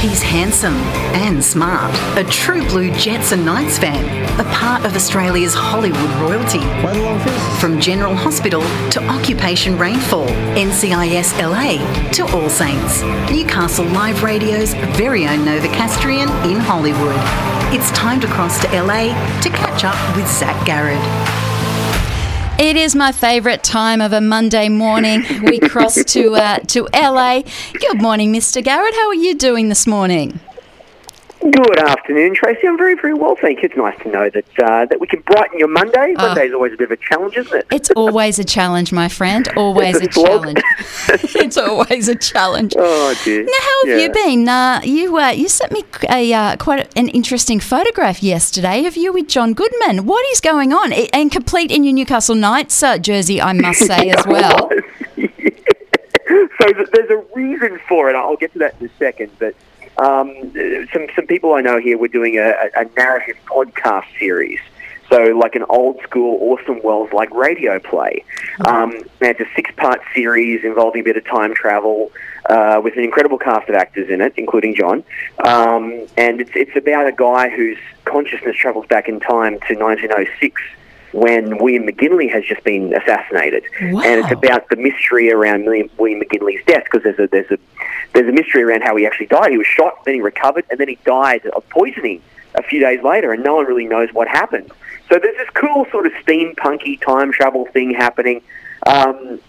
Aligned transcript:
He's 0.00 0.22
handsome 0.22 0.74
and 1.12 1.42
smart, 1.42 1.92
a 2.16 2.22
true 2.30 2.64
blue 2.68 2.92
Jets 2.92 3.32
and 3.32 3.44
Knights 3.44 3.78
fan, 3.78 4.04
a 4.38 4.44
part 4.54 4.84
of 4.84 4.94
Australia's 4.94 5.54
Hollywood 5.54 6.10
royalty. 6.20 6.60
Quite 6.80 6.96
a 6.96 7.02
long 7.02 7.18
face. 7.18 7.60
From 7.60 7.80
General 7.80 8.14
Hospital 8.14 8.60
to 8.90 9.02
Occupation 9.08 9.76
Rainfall, 9.76 10.28
NCIS 10.54 11.36
LA 11.42 12.10
to 12.12 12.22
All 12.32 12.48
Saints, 12.48 13.02
Newcastle 13.28 13.86
Live 13.86 14.22
Radio's 14.22 14.72
very 14.96 15.26
own 15.26 15.40
Novocastrian 15.40 16.28
in 16.48 16.60
Hollywood. 16.60 17.18
It's 17.74 17.90
time 17.90 18.20
to 18.20 18.28
cross 18.28 18.60
to 18.60 18.68
LA 18.80 19.08
to 19.42 19.50
catch 19.50 19.82
up 19.82 20.16
with 20.16 20.28
Zac 20.28 20.64
Garred. 20.64 21.27
It 22.58 22.76
is 22.76 22.96
my 22.96 23.12
favourite 23.12 23.62
time 23.62 24.00
of 24.00 24.12
a 24.12 24.20
Monday 24.20 24.68
morning. 24.68 25.24
We 25.44 25.60
cross 25.60 26.02
to 26.02 26.34
uh, 26.34 26.58
to 26.58 26.88
LA. 26.92 27.42
Good 27.72 28.02
morning, 28.02 28.32
Mr. 28.32 28.64
Garred. 28.64 28.94
How 28.94 29.06
are 29.06 29.14
you 29.14 29.36
doing 29.36 29.68
this 29.68 29.86
morning? 29.86 30.40
Good 31.50 31.78
afternoon, 31.78 32.34
Tracy. 32.34 32.66
I'm 32.66 32.76
very, 32.76 32.94
very 32.94 33.14
well, 33.14 33.36
thank 33.40 33.58
you. 33.62 33.66
It's 33.68 33.76
nice 33.76 33.96
to 34.02 34.08
know 34.10 34.28
that 34.28 34.44
uh, 34.62 34.86
that 34.86 35.00
we 35.00 35.06
can 35.06 35.20
brighten 35.20 35.58
your 35.58 35.68
Monday. 35.68 36.14
Oh. 36.18 36.26
Monday's 36.26 36.52
always 36.52 36.72
a 36.72 36.76
bit 36.76 36.90
of 36.90 36.90
a 36.90 36.96
challenge, 36.96 37.36
isn't 37.36 37.56
it? 37.56 37.66
It's 37.70 37.90
always 37.92 38.38
a 38.38 38.44
challenge, 38.44 38.92
my 38.92 39.08
friend. 39.08 39.48
Always 39.56 39.96
a 39.96 40.08
challenge. 40.08 40.60
it's 41.08 41.56
always 41.56 42.08
a 42.08 42.14
challenge. 42.16 42.74
Oh 42.80 43.14
dear. 43.24 43.42
Now, 43.44 43.52
how 43.60 43.86
have 43.86 43.98
Yeah. 43.98 44.06
you 44.06 44.12
been? 44.12 44.48
Uh, 44.48 44.80
you 44.84 45.16
uh, 45.18 45.30
you 45.30 45.48
sent 45.48 45.72
me 45.72 45.84
a 46.10 46.32
uh, 46.32 46.56
quite 46.56 46.92
an 46.96 47.08
interesting 47.08 47.60
photograph 47.60 48.22
yesterday 48.22 48.84
of 48.84 48.96
you 48.96 49.12
with 49.12 49.28
John 49.28 49.54
Goodman. 49.54 50.06
What 50.06 50.26
is 50.32 50.40
going 50.40 50.72
on? 50.72 50.92
And 50.92 51.30
complete 51.32 51.70
in 51.70 51.84
your 51.84 51.94
Newcastle 51.94 52.34
Knights 52.34 52.82
uh, 52.82 52.98
jersey, 52.98 53.40
I 53.40 53.52
must 53.52 53.80
say 53.86 54.10
as 54.10 54.26
well. 54.26 54.70
so 55.16 56.66
there's 56.92 57.10
a 57.10 57.24
reason 57.34 57.78
for 57.88 58.10
it. 58.10 58.16
I'll 58.16 58.36
get 58.36 58.52
to 58.54 58.58
that 58.60 58.74
in 58.80 58.86
a 58.86 58.90
second. 58.98 59.30
But 59.38 59.54
um, 59.98 60.32
some 60.92 61.06
some 61.14 61.26
people 61.26 61.54
I 61.54 61.60
know 61.60 61.78
here 61.78 61.98
were 61.98 62.08
doing 62.08 62.38
a, 62.38 62.52
a 62.76 62.84
narrative 62.96 63.36
podcast 63.46 64.06
series. 64.18 64.60
So 65.10 65.22
like 65.42 65.54
an 65.54 65.64
old 65.68 66.00
school 66.02 66.36
Orson 66.36 66.80
Welles 66.84 67.12
like 67.12 67.30
radio 67.30 67.78
play. 67.78 68.24
Um, 68.66 68.92
and 68.92 69.30
it's 69.30 69.40
a 69.40 69.46
six 69.56 69.70
part 69.76 70.00
series 70.14 70.64
involving 70.64 71.00
a 71.00 71.04
bit 71.04 71.16
of 71.16 71.24
time 71.24 71.54
travel 71.54 72.12
uh, 72.50 72.80
with 72.82 72.94
an 72.96 73.04
incredible 73.04 73.38
cast 73.38 73.68
of 73.68 73.74
actors 73.74 74.10
in 74.10 74.20
it, 74.20 74.34
including 74.36 74.74
John. 74.74 75.02
Um, 75.44 76.06
and 76.16 76.40
it's 76.40 76.50
it's 76.54 76.76
about 76.76 77.06
a 77.06 77.12
guy 77.12 77.48
whose 77.48 77.78
consciousness 78.04 78.56
travels 78.56 78.86
back 78.86 79.08
in 79.08 79.18
time 79.18 79.58
to 79.68 79.74
1906 79.74 80.60
when 81.12 81.58
William 81.58 81.86
McKinley 81.86 82.28
has 82.28 82.44
just 82.44 82.62
been 82.64 82.94
assassinated, 82.94 83.64
Wow. 83.80 84.02
and 84.04 84.20
it's 84.24 84.32
about 84.32 84.68
the 84.68 84.76
mystery 84.76 85.30
around 85.32 85.64
William, 85.64 85.88
William 85.98 86.18
McKinley's 86.18 86.64
death 86.66 86.84
because 86.84 87.02
there's 87.02 87.18
a 87.18 87.26
there's 87.28 87.50
a 87.50 87.58
there's 88.12 88.28
a 88.28 88.32
mystery 88.32 88.62
around 88.62 88.82
how 88.82 88.96
he 88.96 89.06
actually 89.06 89.26
died. 89.26 89.50
He 89.52 89.58
was 89.58 89.66
shot, 89.66 90.04
then 90.04 90.14
he 90.14 90.20
recovered, 90.20 90.64
and 90.70 90.78
then 90.78 90.88
he 90.88 90.98
died 91.04 91.46
of 91.46 91.68
poisoning 91.70 92.20
a 92.54 92.62
few 92.62 92.80
days 92.80 93.02
later, 93.02 93.32
and 93.32 93.42
no 93.44 93.54
one 93.56 93.66
really 93.66 93.86
knows 93.86 94.12
what 94.12 94.28
happened. 94.28 94.70
So 95.08 95.18
there's 95.18 95.36
this 95.36 95.48
cool 95.54 95.86
sort 95.90 96.06
of 96.06 96.12
steampunky 96.24 97.00
time 97.00 97.32
travel 97.32 97.66
thing 97.66 97.92
happening. 97.94 98.42
Um, 98.86 99.40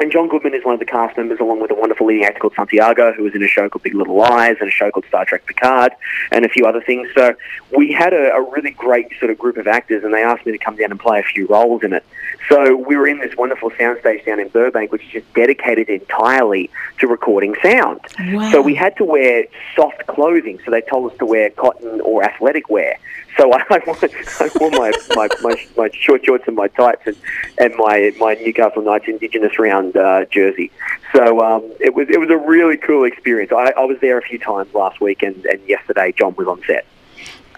and 0.00 0.10
John 0.10 0.28
Goodman 0.28 0.54
is 0.54 0.64
one 0.64 0.74
of 0.74 0.80
the 0.80 0.86
cast 0.86 1.16
members, 1.16 1.38
along 1.40 1.60
with 1.60 1.70
a 1.70 1.74
wonderful 1.74 2.06
leading 2.06 2.24
actor 2.24 2.40
called 2.40 2.54
Santiago, 2.56 3.12
who 3.12 3.22
was 3.22 3.34
in 3.34 3.42
a 3.42 3.48
show 3.48 3.68
called 3.68 3.82
Big 3.82 3.94
Little 3.94 4.16
Lies 4.16 4.56
and 4.60 4.68
a 4.68 4.72
show 4.72 4.90
called 4.90 5.04
Star 5.06 5.24
Trek 5.24 5.46
Picard, 5.46 5.92
and 6.32 6.44
a 6.44 6.48
few 6.48 6.66
other 6.66 6.80
things. 6.80 7.08
So 7.14 7.34
we 7.76 7.92
had 7.92 8.12
a, 8.12 8.34
a 8.34 8.50
really 8.50 8.72
great 8.72 9.08
sort 9.18 9.30
of 9.30 9.38
group 9.38 9.56
of 9.56 9.66
actors, 9.66 10.02
and 10.02 10.12
they 10.12 10.22
asked 10.22 10.46
me 10.46 10.52
to 10.52 10.58
come 10.58 10.76
down 10.76 10.90
and 10.90 10.98
play 10.98 11.20
a 11.20 11.22
few 11.22 11.46
roles 11.46 11.82
in 11.82 11.92
it. 11.92 12.04
So 12.48 12.76
we 12.76 12.96
were 12.96 13.06
in 13.06 13.20
this 13.20 13.36
wonderful 13.36 13.70
soundstage 13.70 14.24
down 14.26 14.40
in 14.40 14.48
Burbank, 14.48 14.92
which 14.92 15.04
is 15.04 15.10
just 15.10 15.34
dedicated 15.34 15.88
entirely 15.88 16.70
to 16.98 17.06
recording 17.06 17.54
sound. 17.62 18.00
Wow. 18.18 18.50
So 18.50 18.62
we 18.62 18.74
had 18.74 18.96
to 18.96 19.04
wear 19.04 19.46
soft 19.74 20.06
clothing. 20.06 20.60
So 20.64 20.70
they 20.70 20.82
told 20.82 21.12
us 21.12 21.18
to 21.18 21.26
wear 21.26 21.50
cotton 21.50 22.00
or 22.00 22.22
athletic 22.22 22.68
wear. 22.68 22.98
So 23.36 23.52
I, 23.52 23.64
I 23.70 23.80
wore, 23.86 23.96
I 24.40 24.50
wore 24.60 24.70
my, 24.70 24.92
my, 25.14 25.28
my, 25.42 25.66
my 25.76 25.90
short 25.92 26.24
shorts 26.24 26.44
and 26.46 26.56
my 26.56 26.68
tights 26.68 27.02
and, 27.06 27.16
and 27.58 27.74
my, 27.76 28.12
my 28.18 28.34
Newcastle 28.34 28.82
Knights 28.82 29.06
Indigenous 29.08 29.58
round 29.58 29.96
uh, 29.96 30.24
jersey. 30.26 30.70
So 31.12 31.40
um, 31.40 31.70
it 31.80 31.94
was 31.94 32.08
it 32.10 32.18
was 32.18 32.30
a 32.30 32.36
really 32.36 32.76
cool 32.76 33.04
experience. 33.04 33.52
I, 33.52 33.72
I 33.76 33.84
was 33.84 33.98
there 34.00 34.18
a 34.18 34.22
few 34.22 34.38
times 34.38 34.72
last 34.74 35.00
week, 35.00 35.22
and, 35.22 35.44
and 35.46 35.60
yesterday 35.68 36.12
John 36.12 36.34
was 36.36 36.48
on 36.48 36.60
set. 36.66 36.86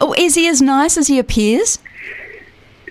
Oh, 0.00 0.14
is 0.18 0.34
he 0.34 0.46
as 0.48 0.60
nice 0.60 0.98
as 0.98 1.08
he 1.08 1.18
appears? 1.18 1.78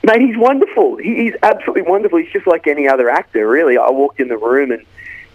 Mate, 0.03 0.21
he's 0.21 0.37
wonderful. 0.37 0.97
He, 0.97 1.15
he's 1.15 1.35
absolutely 1.43 1.83
wonderful. 1.83 2.19
He's 2.19 2.31
just 2.31 2.47
like 2.47 2.67
any 2.67 2.87
other 2.87 3.09
actor, 3.09 3.47
really. 3.47 3.77
I 3.77 3.89
walked 3.89 4.19
in 4.19 4.27
the 4.27 4.37
room 4.37 4.71
and 4.71 4.85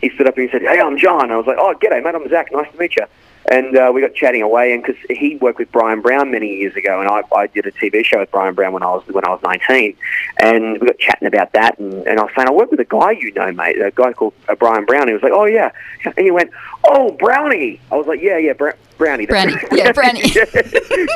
he 0.01 0.11
stood 0.11 0.27
up 0.27 0.37
and 0.37 0.49
he 0.49 0.51
said, 0.51 0.63
"Hey, 0.63 0.81
I'm 0.81 0.99
John." 0.99 1.31
I 1.31 1.37
was 1.37 1.47
like, 1.47 1.59
"Oh, 1.59 1.75
g'day, 1.75 2.03
mate. 2.03 2.15
I'm 2.15 2.29
Zac. 2.29 2.53
Nice 2.53 2.71
to 2.73 2.79
meet 2.79 2.97
you." 2.97 3.07
And 3.51 3.77
uh, 3.77 3.91
we 3.93 4.01
got 4.01 4.15
chatting 4.15 4.43
away, 4.43 4.73
and 4.75 4.83
because 4.83 5.01
he 5.09 5.37
worked 5.37 5.59
with 5.59 5.73
Bryan 5.73 6.03
Brown 6.03 6.31
many 6.31 6.59
years 6.59 6.77
ago, 6.77 7.01
and 7.01 7.09
I, 7.09 7.23
I 7.35 7.47
did 7.47 7.67
a 7.67 7.73
TV 7.73 8.05
show 8.05 8.21
with 8.21 8.31
Bryan 8.31 8.55
Brown 8.55 8.73
when 8.73 8.83
I 8.83 8.91
was 8.91 9.03
when 9.09 9.25
I 9.25 9.31
was 9.31 9.41
19, 9.43 9.97
and 10.39 10.79
we 10.79 10.87
got 10.87 10.99
chatting 10.99 11.27
about 11.27 11.53
that, 11.55 11.79
and, 11.79 11.95
and 12.07 12.21
I 12.21 12.25
was 12.25 12.33
saying, 12.37 12.49
I 12.49 12.53
work 12.53 12.71
with 12.71 12.81
a 12.81 12.85
guy 12.85 13.13
you 13.13 13.33
know, 13.33 13.51
mate, 13.53 13.81
a 13.81 13.91
guy 13.91 14.13
called 14.13 14.35
uh, 14.49 14.55
Bryan 14.55 14.85
Brown. 14.85 15.09
He 15.09 15.15
was 15.15 15.23
like, 15.23 15.33
"Oh 15.33 15.47
yeah," 15.47 15.73
and 16.05 16.15
he 16.19 16.31
went, 16.31 16.51
"Oh, 16.85 17.13
Brownie." 17.13 17.81
I 17.91 17.97
was 17.97 18.07
like, 18.07 18.21
"Yeah, 18.21 18.37
yeah, 18.37 18.53
Br- 18.53 18.71
Brownie." 18.99 19.27
Brownie. 19.27 19.55
Yeah, 19.73 19.93
Brownie. 19.93 20.23
yeah, 20.35 20.45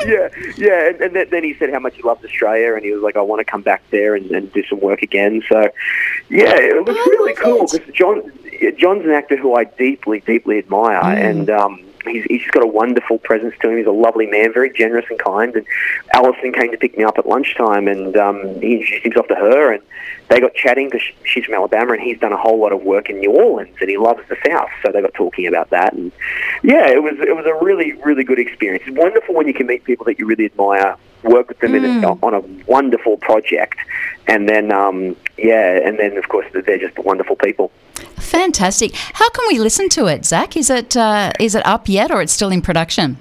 yeah, 0.05 0.29
yeah. 0.57 0.89
And, 0.89 1.15
and 1.15 1.31
then, 1.31 1.43
he 1.43 1.53
said 1.53 1.71
how 1.71 1.79
much 1.79 1.95
he 1.95 2.01
loved 2.01 2.25
Australia, 2.25 2.73
and 2.73 2.83
he 2.83 2.91
was 2.91 3.03
like, 3.03 3.15
"I 3.15 3.21
want 3.21 3.39
to 3.39 3.45
come 3.45 3.61
back 3.61 3.83
there 3.91 4.15
and, 4.15 4.29
and 4.31 4.51
do 4.51 4.63
some 4.65 4.79
work 4.81 5.03
again." 5.03 5.43
So, 5.47 5.69
yeah, 6.29 6.55
it 6.57 6.85
was 6.85 6.97
I 6.97 6.99
really 7.11 7.33
cool 7.35 7.67
because 7.71 7.93
John, 7.93 8.31
John's 8.77 9.05
an 9.05 9.11
actor 9.11 9.37
who 9.37 9.55
I 9.55 9.65
deeply, 9.65 10.21
deeply 10.21 10.57
admire, 10.57 11.01
Mm. 11.01 11.29
and 11.29 11.49
um, 11.49 11.81
he's 12.07 12.23
he's 12.25 12.45
got 12.51 12.63
a 12.63 12.67
wonderful 12.67 13.17
presence 13.19 13.53
to 13.61 13.69
him. 13.69 13.77
He's 13.77 13.87
a 13.87 13.91
lovely 13.91 14.25
man, 14.25 14.53
very 14.53 14.71
generous 14.71 15.05
and 15.09 15.19
kind. 15.19 15.55
And 15.55 15.65
Alison 16.13 16.53
came 16.53 16.71
to 16.71 16.77
pick 16.77 16.97
me 16.97 17.03
up 17.03 17.17
at 17.17 17.25
lunchtime, 17.27 17.87
and 17.87 18.15
um, 18.17 18.61
he 18.61 18.77
introduced 18.77 19.03
himself 19.03 19.27
to 19.27 19.35
her, 19.35 19.73
and 19.73 19.83
they 20.29 20.39
got 20.39 20.53
chatting 20.53 20.89
because 20.89 21.05
she's 21.23 21.45
from 21.45 21.55
Alabama, 21.55 21.93
and 21.93 22.01
he's 22.01 22.19
done 22.19 22.33
a 22.33 22.37
whole 22.37 22.59
lot 22.59 22.71
of 22.71 22.83
work 22.83 23.09
in 23.09 23.19
New 23.19 23.31
Orleans, 23.31 23.75
and 23.79 23.89
he 23.89 23.97
loves 23.97 24.21
the 24.29 24.37
South. 24.45 24.69
So 24.83 24.91
they 24.91 25.01
got 25.01 25.13
talking 25.13 25.47
about 25.47 25.69
that, 25.71 25.93
and 25.93 26.11
yeah, 26.63 26.87
it 26.87 27.01
was 27.01 27.15
it 27.19 27.35
was 27.35 27.45
a 27.45 27.63
really, 27.63 27.93
really 28.03 28.23
good 28.23 28.39
experience. 28.39 28.83
It's 28.87 28.97
wonderful 28.97 29.35
when 29.35 29.47
you 29.47 29.53
can 29.53 29.67
meet 29.67 29.83
people 29.83 30.05
that 30.05 30.19
you 30.19 30.25
really 30.25 30.45
admire, 30.45 30.97
work 31.25 31.49
with 31.49 31.59
them 31.59 31.75
in 31.75 32.03
a, 32.03 32.11
on 32.25 32.33
a 32.33 32.41
wonderful 32.65 33.17
project, 33.17 33.77
and 34.27 34.47
then 34.47 34.71
um, 34.71 35.15
yeah, 35.37 35.79
and 35.85 35.99
then 35.99 36.17
of 36.17 36.27
course 36.29 36.45
they're 36.53 36.77
just 36.77 36.97
wonderful 36.99 37.35
people. 37.35 37.71
Fantastic. 38.17 38.95
How 38.95 39.29
can 39.29 39.45
we 39.47 39.59
listen 39.59 39.89
to 39.89 40.07
it, 40.07 40.25
Zac? 40.25 40.55
Is 40.57 40.69
it 40.69 40.95
uh, 40.95 41.31
is 41.39 41.55
it 41.55 41.65
up 41.65 41.87
yet, 41.87 42.11
or 42.11 42.21
it's 42.21 42.33
still 42.33 42.51
in 42.51 42.61
production? 42.61 43.17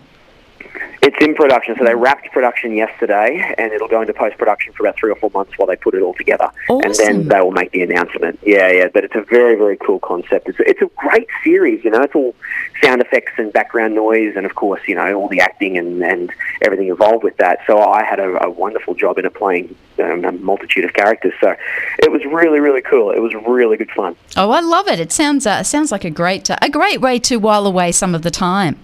It's 1.06 1.16
in 1.20 1.34
production, 1.34 1.76
so 1.76 1.84
they 1.84 1.94
wrapped 1.94 2.32
production 2.32 2.72
yesterday, 2.72 3.54
and 3.58 3.74
it'll 3.74 3.88
go 3.88 4.00
into 4.00 4.14
post 4.14 4.38
production 4.38 4.72
for 4.72 4.84
about 4.84 4.96
three 4.96 5.10
or 5.10 5.16
four 5.16 5.30
months 5.34 5.52
while 5.58 5.66
they 5.66 5.76
put 5.76 5.94
it 5.94 6.00
all 6.00 6.14
together, 6.14 6.50
and 6.70 6.94
then 6.94 7.28
they 7.28 7.40
will 7.42 7.50
make 7.50 7.72
the 7.72 7.82
announcement. 7.82 8.38
Yeah, 8.42 8.70
yeah, 8.70 8.88
but 8.88 9.04
it's 9.04 9.14
a 9.14 9.20
very, 9.20 9.54
very 9.54 9.76
cool 9.76 9.98
concept. 9.98 10.48
It's, 10.48 10.58
it's 10.60 10.80
a 10.80 10.88
great 10.96 11.28
series, 11.42 11.84
you 11.84 11.90
know. 11.90 12.00
It's 12.00 12.14
all 12.14 12.34
sound 12.82 13.02
effects 13.02 13.32
and 13.36 13.52
background 13.52 13.94
noise, 13.94 14.32
and 14.34 14.46
of 14.46 14.54
course, 14.54 14.80
you 14.88 14.94
know, 14.94 15.12
all 15.12 15.28
the 15.28 15.40
acting 15.40 15.76
and, 15.76 16.02
and 16.02 16.32
everything 16.62 16.88
involved 16.88 17.22
with 17.22 17.36
that. 17.36 17.58
So 17.66 17.82
I 17.82 18.02
had 18.02 18.18
a, 18.18 18.42
a 18.42 18.48
wonderful 18.48 18.94
job 18.94 19.18
in 19.18 19.26
it, 19.26 19.34
playing 19.34 19.76
um, 19.98 20.24
a 20.24 20.32
multitude 20.32 20.86
of 20.86 20.94
characters. 20.94 21.34
So 21.38 21.54
it 21.98 22.10
was 22.10 22.24
really, 22.24 22.60
really 22.60 22.80
cool. 22.80 23.10
It 23.10 23.20
was 23.20 23.34
really 23.46 23.76
good 23.76 23.90
fun. 23.90 24.16
Oh, 24.38 24.50
I 24.50 24.60
love 24.60 24.88
it. 24.88 25.00
It 25.00 25.12
sounds 25.12 25.46
uh, 25.46 25.64
sounds 25.64 25.92
like 25.92 26.06
a 26.06 26.10
great 26.10 26.50
uh, 26.50 26.56
a 26.62 26.70
great 26.70 27.02
way 27.02 27.18
to 27.18 27.36
while 27.36 27.66
away 27.66 27.92
some 27.92 28.14
of 28.14 28.22
the 28.22 28.30
time. 28.30 28.78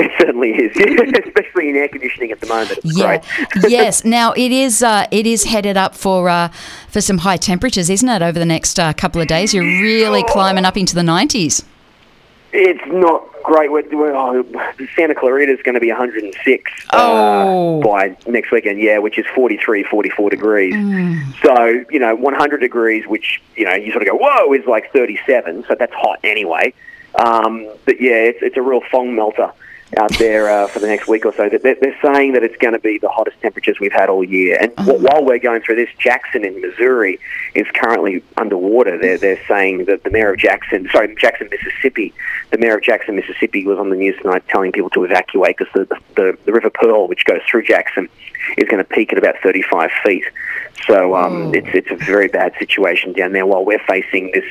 It 0.00 0.12
certainly 0.18 0.50
is, 0.50 0.70
especially 1.26 1.70
in 1.70 1.76
air 1.76 1.88
conditioning 1.88 2.30
at 2.30 2.40
the 2.40 2.46
moment. 2.46 2.70
It's 2.84 2.96
Yeah. 2.96 3.18
great. 3.18 3.64
yes. 3.70 4.04
Now 4.04 4.32
it 4.32 4.52
is 4.52 4.82
uh, 4.82 5.06
it 5.10 5.26
is 5.26 5.44
headed 5.44 5.76
up 5.76 5.94
for 5.96 6.28
uh, 6.28 6.48
for 6.88 7.00
some 7.00 7.18
high 7.18 7.36
temperatures, 7.36 7.90
isn't 7.90 8.08
it? 8.08 8.22
Over 8.22 8.38
the 8.38 8.46
next 8.46 8.78
uh, 8.78 8.92
couple 8.92 9.20
of 9.20 9.26
days, 9.26 9.52
you're 9.52 9.64
really 9.64 10.22
climbing 10.28 10.64
up 10.64 10.76
into 10.76 10.94
the 10.94 11.00
90s. 11.02 11.64
It's 12.52 12.80
not 12.86 13.26
great. 13.42 13.70
We're, 13.72 13.82
we're, 13.90 14.14
oh, 14.14 14.42
Santa 14.96 15.14
Clarita 15.14 15.52
is 15.52 15.60
going 15.62 15.74
to 15.74 15.80
be 15.80 15.88
106 15.88 16.72
Oh. 16.94 17.80
uh, 17.80 17.86
by 17.86 18.16
next 18.26 18.50
weekend, 18.52 18.80
yeah, 18.80 18.98
which 18.98 19.18
is 19.18 19.26
43, 19.34 19.82
44 19.82 20.30
degrees. 20.30 20.72
Mm. 20.74 21.34
So, 21.42 21.84
you 21.90 21.98
know, 21.98 22.14
100 22.14 22.58
degrees, 22.60 23.06
which, 23.06 23.42
you 23.56 23.64
know, 23.66 23.74
you 23.74 23.90
sort 23.92 24.02
of 24.02 24.08
go, 24.08 24.16
whoa, 24.16 24.50
is 24.54 24.64
like 24.66 24.90
37, 24.92 25.64
so 25.68 25.74
that's 25.78 25.92
hot 25.92 26.20
anyway. 26.24 26.72
Um, 27.16 27.68
but 27.84 28.00
yeah, 28.00 28.12
it's, 28.14 28.38
it's 28.40 28.56
a 28.56 28.62
real 28.62 28.80
fong 28.90 29.14
melter 29.14 29.50
out 29.96 30.12
there 30.18 30.50
uh, 30.50 30.66
for 30.66 30.80
the 30.80 30.86
next 30.86 31.08
week 31.08 31.24
or 31.24 31.32
so. 31.34 31.48
They're, 31.48 31.74
they're 31.74 31.98
saying 32.02 32.34
that 32.34 32.42
it's 32.42 32.56
going 32.56 32.74
to 32.74 32.78
be 32.78 32.98
the 32.98 33.08
hottest 33.08 33.40
temperatures 33.40 33.80
we've 33.80 33.92
had 33.92 34.08
all 34.08 34.22
year. 34.22 34.58
And 34.60 34.72
wh- 34.78 35.02
while 35.02 35.24
we're 35.24 35.38
going 35.38 35.62
through 35.62 35.76
this, 35.76 35.88
Jackson 35.98 36.44
in 36.44 36.60
Missouri 36.60 37.18
is 37.54 37.66
currently 37.74 38.22
underwater. 38.36 38.98
They're, 38.98 39.18
they're 39.18 39.40
saying 39.48 39.86
that 39.86 40.04
the 40.04 40.10
mayor 40.10 40.32
of 40.32 40.38
Jackson, 40.38 40.88
sorry, 40.92 41.14
Jackson, 41.16 41.48
Mississippi, 41.50 42.12
the 42.50 42.58
mayor 42.58 42.76
of 42.76 42.82
Jackson, 42.82 43.16
Mississippi 43.16 43.64
was 43.64 43.78
on 43.78 43.88
the 43.88 43.96
news 43.96 44.16
tonight 44.20 44.44
telling 44.48 44.72
people 44.72 44.90
to 44.90 45.04
evacuate 45.04 45.56
because 45.56 45.72
the, 45.72 46.00
the, 46.16 46.38
the 46.44 46.52
River 46.52 46.70
Pearl, 46.70 47.08
which 47.08 47.24
goes 47.24 47.40
through 47.50 47.64
Jackson, 47.64 48.08
is 48.58 48.68
going 48.68 48.82
to 48.82 48.88
peak 48.88 49.12
at 49.12 49.18
about 49.18 49.36
35 49.42 49.90
feet. 50.04 50.24
So 50.86 51.16
um, 51.16 51.54
it's, 51.54 51.68
it's 51.72 51.90
a 51.90 52.04
very 52.04 52.28
bad 52.28 52.52
situation 52.58 53.12
down 53.12 53.32
there 53.32 53.46
while 53.46 53.64
we're 53.64 53.82
facing 53.86 54.30
this 54.32 54.44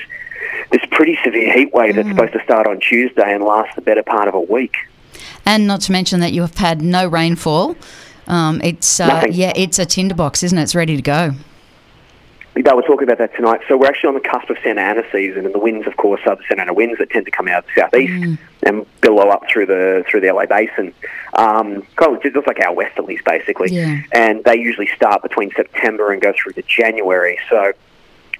this 0.71 0.81
pretty 0.91 1.17
severe 1.23 1.53
heat 1.53 1.73
wave 1.73 1.95
that's 1.95 2.09
supposed 2.09 2.33
to 2.33 2.43
start 2.43 2.67
on 2.67 2.79
Tuesday 2.79 3.33
and 3.33 3.43
last 3.43 3.75
the 3.75 3.81
better 3.81 4.03
part 4.03 4.27
of 4.27 4.33
a 4.33 4.39
week. 4.39 4.75
And 5.45 5.67
not 5.67 5.81
to 5.81 5.91
mention 5.91 6.19
that 6.19 6.33
you 6.33 6.41
have 6.41 6.55
had 6.55 6.81
no 6.81 7.07
rainfall. 7.07 7.75
Um, 8.27 8.61
it's 8.63 8.99
uh, 8.99 9.25
yeah, 9.29 9.53
it's 9.55 9.79
a 9.79 9.85
tinderbox, 9.85 10.43
isn't 10.43 10.57
it? 10.57 10.63
It's 10.63 10.75
ready 10.75 10.95
to 10.95 11.01
go. 11.01 11.31
They 12.63 12.73
were 12.73 12.81
talking 12.81 13.03
about 13.03 13.19
that 13.19 13.35
tonight. 13.35 13.61
So 13.67 13.77
we're 13.77 13.87
actually 13.87 14.09
on 14.09 14.13
the 14.15 14.27
cusp 14.27 14.49
of 14.49 14.57
Santa 14.63 14.81
Ana 14.81 15.03
season, 15.11 15.45
and 15.45 15.53
the 15.53 15.59
winds, 15.59 15.85
of 15.85 15.95
course, 15.97 16.21
are 16.25 16.35
the 16.35 16.43
Santa 16.47 16.63
Ana 16.63 16.73
winds 16.73 16.97
that 16.97 17.09
tend 17.11 17.25
to 17.25 17.31
come 17.31 17.47
out 17.47 17.59
of 17.63 17.65
the 17.65 17.81
southeast 17.81 18.39
and 18.63 18.85
billow 19.01 19.29
up 19.29 19.43
through 19.47 19.67
the 19.67 20.03
through 20.09 20.21
the 20.21 20.33
LA 20.33 20.47
basin. 20.47 20.93
Um, 21.33 21.83
kind 21.95 22.15
of 22.15 22.23
just 22.23 22.47
like 22.47 22.59
our 22.59 22.75
westerlies, 22.75 23.23
basically. 23.23 23.71
Yeah. 23.71 24.01
And 24.11 24.43
they 24.43 24.57
usually 24.57 24.87
start 24.87 25.21
between 25.21 25.51
September 25.51 26.11
and 26.11 26.21
go 26.21 26.33
through 26.33 26.53
to 26.53 26.63
January. 26.63 27.37
So 27.49 27.73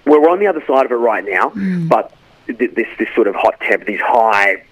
we're 0.06 0.30
on 0.30 0.40
the 0.40 0.48
other 0.48 0.64
side 0.66 0.86
of 0.86 0.92
it 0.92 0.96
right 0.96 1.24
now, 1.24 1.52
but 1.88 2.14
th- 2.48 2.74
this 2.74 2.88
this 2.98 3.10
sort 3.14 3.28
of 3.28 3.36
hot 3.36 3.60
temp, 3.62 3.86
these 3.86 4.02
high 4.02 4.64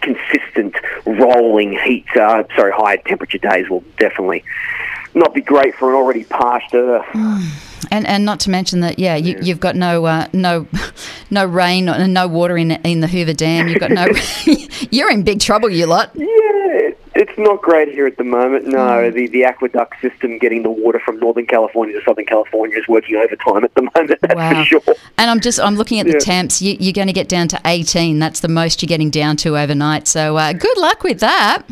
consistent 0.00 0.74
rolling 1.06 1.78
heat, 1.78 2.06
uh, 2.16 2.44
sorry, 2.56 2.72
high 2.72 2.96
temperature 2.96 3.38
days 3.38 3.68
will 3.68 3.84
definitely 3.98 4.44
not 5.14 5.34
be 5.34 5.40
great 5.40 5.74
for 5.74 5.90
an 5.90 5.96
already 5.96 6.24
parched 6.24 6.74
earth. 6.74 7.06
And 7.90 8.06
and 8.06 8.24
not 8.24 8.40
to 8.40 8.50
mention 8.50 8.80
that 8.80 8.98
yeah, 8.98 9.16
you, 9.16 9.36
you've 9.42 9.60
got 9.60 9.74
no 9.76 10.06
uh, 10.06 10.28
no 10.32 10.66
no 11.30 11.44
rain 11.44 11.88
and 11.88 12.14
no 12.14 12.28
water 12.28 12.56
in 12.56 12.70
in 12.70 13.00
the 13.00 13.08
Hoover 13.08 13.34
Dam. 13.34 13.68
You've 13.68 13.80
got 13.80 13.90
no. 13.90 14.06
you're 14.90 15.10
in 15.10 15.24
big 15.24 15.40
trouble, 15.40 15.68
you 15.68 15.86
lot. 15.86 16.10
Yeah, 16.14 16.81
it's 17.32 17.38
not 17.38 17.62
great 17.62 17.88
here 17.88 18.06
at 18.06 18.16
the 18.18 18.24
moment. 18.24 18.66
No, 18.66 19.10
the, 19.10 19.26
the 19.28 19.44
aqueduct 19.44 20.00
system 20.00 20.38
getting 20.38 20.62
the 20.62 20.70
water 20.70 21.00
from 21.04 21.18
Northern 21.18 21.46
California 21.46 21.98
to 21.98 22.04
Southern 22.04 22.26
California 22.26 22.76
is 22.78 22.86
working 22.88 23.16
overtime 23.16 23.64
at 23.64 23.74
the 23.74 23.82
moment. 23.96 24.18
That's 24.20 24.34
Wow. 24.34 24.60
for 24.62 24.64
sure. 24.66 24.80
And 25.18 25.30
I'm 25.30 25.40
just 25.40 25.58
I'm 25.60 25.76
looking 25.76 25.98
at 26.00 26.06
the 26.06 26.12
Yeah. 26.12 26.18
temps. 26.18 26.60
You, 26.60 26.76
you're 26.78 26.92
going 26.92 27.06
to 27.06 27.12
get 27.12 27.28
down 27.28 27.48
to 27.48 27.60
18. 27.64 28.18
That's 28.18 28.40
the 28.40 28.48
most 28.48 28.82
you're 28.82 28.88
getting 28.88 29.10
down 29.10 29.36
to 29.38 29.56
overnight. 29.56 30.06
So 30.08 30.36
uh, 30.36 30.52
good 30.52 30.76
luck 30.78 31.02
with 31.02 31.20
that. 31.20 31.62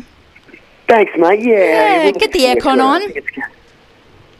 Thanks, 0.87 1.11
mate. 1.17 1.41
Yeah, 1.41 2.03
Yeah, 2.05 2.11
get 2.11 2.31
the 2.33 2.39
aircon 2.39 2.81
on. 2.83 3.01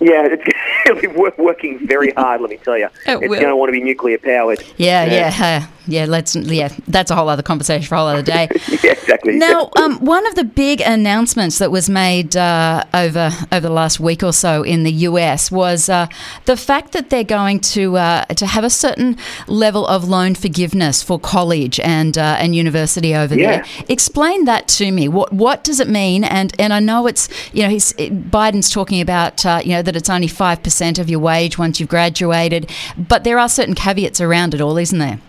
It's- 0.02 0.10
Yeah, 0.10 0.28
it's 0.34 0.44
it'll 0.86 1.02
be 1.02 1.08
wor- 1.08 1.34
working 1.38 1.86
very 1.88 2.12
hard. 2.12 2.42
Let 2.42 2.50
me 2.50 2.58
tell 2.58 2.78
you, 2.78 2.86
It 2.86 2.92
it's 3.06 3.20
will. 3.22 3.40
going 3.40 3.48
to 3.50 3.56
want 3.56 3.70
to 3.70 3.74
be 3.74 3.84
nuclear 3.84 4.18
powered. 4.18 4.64
Yeah, 4.78 5.06
yeah, 5.06 5.62
uh, 5.64 5.72
yeah. 5.88 6.06
Let's 6.06 6.36
yeah. 6.36 6.70
That's 6.88 7.12
a 7.12 7.16
whole 7.16 7.30
other 7.30 7.44
conversation 7.44 7.88
for 7.88 7.96
a 7.96 7.98
whole 8.00 8.08
other 8.08 8.22
day. 8.22 8.48
yeah, 8.84 8.92
exactly. 8.92 9.38
Now, 9.38 9.70
um, 9.82 10.00
one 10.00 10.26
of 10.28 10.36
the 10.36 10.44
big 10.44 10.82
announcements 10.82 11.58
that 11.60 11.72
was 11.72 11.90
made 11.90 12.36
uh, 12.36 12.84
over 12.94 13.32
over 13.52 13.68
the 13.68 13.70
last 13.74 14.00
week 14.00 14.24
or 14.24 14.34
so 14.34 14.64
in 14.64 14.84
the 14.84 14.92
US 15.10 15.52
was 15.52 15.90
uh, 15.90 16.08
the 16.46 16.58
fact 16.58 16.92
that 16.94 17.10
they're 17.10 17.24
going 17.24 17.60
to 17.76 17.98
uh, 17.98 18.26
to 18.26 18.46
have 18.46 18.64
a 18.64 18.70
certain 18.70 19.18
level 19.48 19.86
of 19.88 20.08
loan 20.08 20.36
forgiveness 20.36 21.04
for 21.04 21.20
college 21.20 21.80
and 21.80 22.18
uh, 22.18 22.38
and 22.40 22.56
university 22.56 23.16
over 23.16 23.36
Yeah. 23.36 23.52
there. 23.62 23.66
Explain 23.90 24.46
that 24.46 24.68
to 24.80 24.92
me. 24.92 25.08
What 25.08 25.32
what 25.34 25.64
does 25.64 25.80
it 25.80 25.88
mean? 25.90 26.24
And 26.24 26.54
and 26.60 26.74
I 26.74 26.80
know 26.80 27.08
it's 27.08 27.30
you 27.54 27.64
know 27.64 27.70
he's 27.70 27.94
Biden's 27.94 28.70
talking 28.70 29.00
about 29.02 29.46
uh, 29.46 29.62
you 29.64 29.72
know 29.72 29.82
that 29.92 29.98
it's 29.98 30.10
only 30.10 30.28
five 30.28 30.64
percent 30.64 30.98
of 31.00 31.10
your 31.10 31.20
wage 31.20 31.58
once 31.58 31.80
you've 31.80 31.90
graduated, 31.90 32.70
but 32.98 33.24
there 33.26 33.38
are 33.38 33.50
certain 33.50 33.76
caveats 33.76 34.22
around 34.22 34.54
it 34.54 34.62
all, 34.62 34.78
isn't 34.78 35.00
there? 35.00 35.20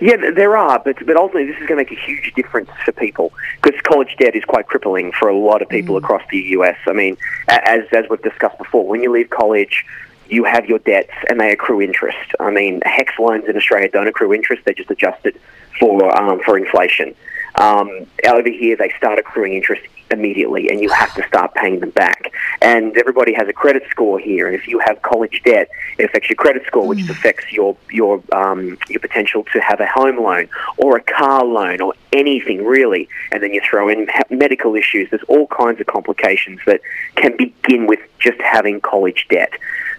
Yeah, 0.00 0.16
there 0.34 0.56
are, 0.56 0.78
but 0.78 1.04
but 1.04 1.16
ultimately 1.16 1.52
this 1.52 1.60
is 1.60 1.68
going 1.68 1.84
to 1.84 1.90
make 1.90 1.92
a 1.92 2.02
huge 2.02 2.32
difference 2.34 2.70
for 2.84 2.92
people 2.92 3.32
because 3.60 3.78
college 3.82 4.16
debt 4.18 4.34
is 4.34 4.44
quite 4.44 4.66
crippling 4.66 5.12
for 5.12 5.28
a 5.28 5.36
lot 5.36 5.60
of 5.60 5.68
people 5.68 5.96
across 5.96 6.22
the 6.30 6.38
U.S. 6.56 6.78
I 6.86 6.92
mean, 6.92 7.18
as 7.48 7.82
as 7.92 8.06
we've 8.08 8.22
discussed 8.22 8.56
before, 8.56 8.86
when 8.86 9.02
you 9.02 9.12
leave 9.12 9.28
college, 9.28 9.84
you 10.28 10.44
have 10.44 10.66
your 10.66 10.78
debts 10.78 11.12
and 11.28 11.38
they 11.38 11.52
accrue 11.52 11.82
interest. 11.82 12.32
I 12.40 12.50
mean, 12.50 12.80
HECS 12.86 13.18
loans 13.18 13.44
in 13.48 13.56
Australia 13.56 13.88
don't 13.90 14.08
accrue 14.08 14.32
interest; 14.32 14.62
they're 14.64 14.74
just 14.74 14.90
adjusted 14.90 15.38
for 15.78 16.16
um, 16.16 16.40
for 16.40 16.56
inflation. 16.56 17.14
Um, 17.62 18.06
over 18.28 18.50
here, 18.50 18.76
they 18.76 18.92
start 18.98 19.18
accruing 19.20 19.52
interest 19.54 19.82
immediately, 20.10 20.68
and 20.68 20.80
you 20.80 20.90
have 20.90 21.14
to 21.14 21.26
start 21.28 21.54
paying 21.54 21.78
them 21.80 21.90
back. 21.90 22.32
And 22.60 22.96
everybody 22.98 23.32
has 23.34 23.48
a 23.48 23.52
credit 23.52 23.84
score 23.88 24.18
here, 24.18 24.46
and 24.46 24.54
if 24.54 24.66
you 24.66 24.80
have 24.80 25.00
college 25.02 25.40
debt, 25.44 25.70
it 25.98 26.04
affects 26.06 26.28
your 26.28 26.36
credit 26.36 26.64
score, 26.66 26.86
which 26.86 27.08
affects 27.08 27.52
your 27.52 27.76
your 27.90 28.22
um, 28.32 28.76
your 28.88 29.00
potential 29.00 29.44
to 29.52 29.60
have 29.60 29.80
a 29.80 29.86
home 29.86 30.18
loan 30.20 30.48
or 30.76 30.96
a 30.96 31.02
car 31.02 31.44
loan 31.44 31.80
or 31.80 31.94
anything 32.12 32.64
really. 32.64 33.08
And 33.30 33.42
then 33.42 33.52
you 33.52 33.60
throw 33.68 33.88
in 33.88 34.08
medical 34.28 34.74
issues. 34.74 35.10
There's 35.10 35.22
all 35.28 35.46
kinds 35.46 35.80
of 35.80 35.86
complications 35.86 36.60
that 36.66 36.80
can 37.14 37.36
begin 37.36 37.86
with 37.86 38.00
just 38.18 38.40
having 38.40 38.80
college 38.80 39.26
debt. 39.28 39.52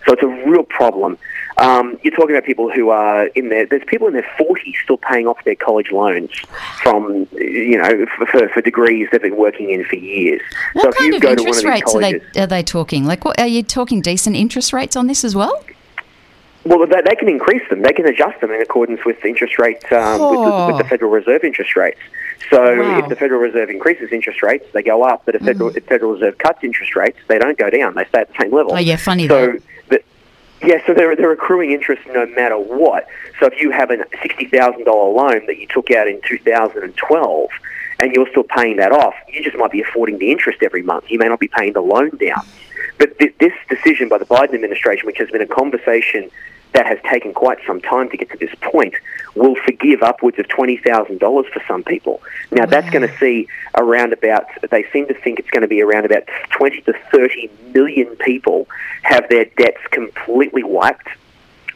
So 0.06 0.14
it's 0.14 0.24
a 0.24 0.50
real 0.50 0.64
problem. 0.64 1.18
Um, 1.58 2.00
you're 2.04 2.16
talking 2.16 2.32
about 2.36 2.46
people 2.46 2.72
who 2.72 2.90
are 2.90 3.28
in 3.28 3.50
their, 3.50 3.66
there's 3.66 3.84
people 3.86 4.08
in 4.08 4.14
their 4.14 4.28
40s 4.40 4.76
still 4.84 4.98
paying 4.98 5.28
off 5.28 5.44
their 5.46 5.56
college 5.56 5.92
loans 5.92 6.32
from, 6.82 7.28
you 7.34 7.78
know, 7.78 8.06
for, 8.18 8.50
for, 8.50 8.62
degrees 8.62 9.08
they've 9.12 9.22
been 9.22 9.38
working 9.38 9.70
in 9.70 9.86
for 9.86 9.96
years. 9.96 10.42
What 10.74 10.84
so 10.84 10.90
if 10.90 10.96
kind 10.96 11.12
you 11.12 11.16
of 11.18 11.22
go 11.22 11.28
to 11.28 11.34
of 11.34 11.40
interest 11.40 11.60
these 11.60 11.70
rates 11.70 11.96
are 11.96 12.02
they 12.02 12.42
are 12.42 12.48
they 12.48 12.64
talking? 12.64 13.06
Like, 13.06 13.24
what 13.24 13.40
are 13.40 13.48
you 13.48 13.62
talking? 13.62 14.02
Decent 14.02 14.36
interest 14.36 14.74
rates 14.74 14.96
on 14.96 15.08
this 15.08 15.24
as 15.24 15.36
well? 15.36 15.64
well, 16.66 16.88
they, 16.88 17.02
they 17.02 17.16
can 17.16 17.28
increase 17.28 17.68
them. 17.70 17.82
They 17.82 17.94
can 17.94 18.06
adjust 18.06 18.40
them 18.42 18.52
in 18.52 18.62
accordance 18.62 19.04
with 19.06 19.22
the 19.22 19.28
interest 19.28 19.60
rate, 19.60 19.84
um, 19.92 20.22
with, 20.22 20.40
the, 20.40 20.68
with 20.68 20.78
the 20.78 20.84
Oh. 20.86 20.88
Federal 20.88 21.12
Reserve 21.12 21.44
interest 21.44 21.76
rates. 21.76 22.00
So 22.50 22.62
Wow. 22.62 23.00
Mm. 23.00 23.04
if 23.04 23.10
the 23.10 23.16
Federal 23.16 23.40
Reserve 23.42 23.70
increases 23.70 24.12
interest 24.12 24.42
rates, 24.44 24.66
they 24.74 24.84
go 24.84 25.04
up. 25.04 25.24
But 25.26 25.36
if 25.36 25.42
Federal, 25.44 25.70
if 25.76 25.86
Federal 25.86 26.14
Reserve 26.14 26.38
cuts 26.38 26.64
interest 26.64 26.96
rates, 26.96 27.18
they 27.28 27.40
don't 27.40 27.58
go 27.58 27.70
down. 27.70 27.96
They 27.96 28.06
stay 28.06 28.22
at 28.22 28.30
the 28.30 28.36
same 28.42 28.54
level. 28.54 28.74
Oh, 28.74 28.78
yeah, 28.80 28.98
funny 28.98 29.28
So, 29.28 29.48
that. 29.48 29.62
the, 29.90 30.68
yeah, 30.68 30.86
so 30.86 30.94
they're, 30.94 31.16
they're 31.16 31.32
accruing 31.32 31.72
interest 31.72 32.02
no 32.08 32.26
matter 32.28 32.58
what. 32.58 33.08
So 33.40 33.48
if 33.48 33.60
you 33.62 33.72
have 33.72 33.92
a 33.92 33.98
$60,000 33.98 34.86
loan 34.86 35.46
that 35.48 35.58
you 35.58 35.68
took 35.68 35.92
out 35.92 36.08
in 36.08 36.22
2012 36.28 37.50
and 38.00 38.12
you're 38.14 38.28
still 38.30 38.44
paying 38.44 38.78
that 38.78 38.92
off, 38.92 39.14
you 39.28 39.44
just 39.44 39.58
might 39.58 39.72
be 39.72 39.82
affording 39.82 40.18
the 40.20 40.32
interest 40.32 40.60
every 40.64 40.82
month. 40.82 41.06
You 41.10 41.20
may 41.20 41.28
not 41.28 41.40
be 41.40 41.48
paying 41.48 41.74
the 41.74 41.82
loan 41.82 42.12
down. 42.18 42.46
But 42.98 43.18
th- 43.20 43.36
this 43.40 43.54
decision 43.70 44.08
by 44.10 44.18
the 44.20 44.26
Biden 44.26 44.54
administration, 44.54 45.06
which 45.06 45.18
has 45.18 45.30
been 45.30 45.42
a 45.42 45.48
conversation 45.48 46.30
that 46.74 46.86
has 46.86 46.98
taken 47.10 47.34
quite 47.34 47.60
some 47.66 47.80
time 47.80 48.10
to 48.10 48.18
get 48.18 48.30
to 48.32 48.38
this 48.38 48.54
point, 48.62 48.96
will 49.36 49.56
forgive 49.56 50.02
upwards 50.02 50.38
of 50.40 50.48
$20,000 50.48 51.20
for 51.20 51.64
some 51.68 51.84
people. 51.84 52.22
Now, 52.52 52.66
that's 52.66 52.90
going 52.90 53.08
to 53.08 53.18
see 53.18 53.48
around 53.76 54.14
about, 54.14 54.46
they 54.70 54.86
seem 54.92 55.08
to 55.08 55.14
think 55.14 55.40
it's 55.40 55.50
going 55.50 55.62
to 55.62 55.68
be 55.68 55.82
around 55.82 56.06
about 56.06 56.24
20 56.52 56.82
to 56.82 56.94
30 57.12 57.50
million 57.74 58.16
people 58.18 58.68
have 59.04 59.30
their 59.30 59.46
debts 59.46 59.82
completely 59.92 60.64
wiped 60.64 61.08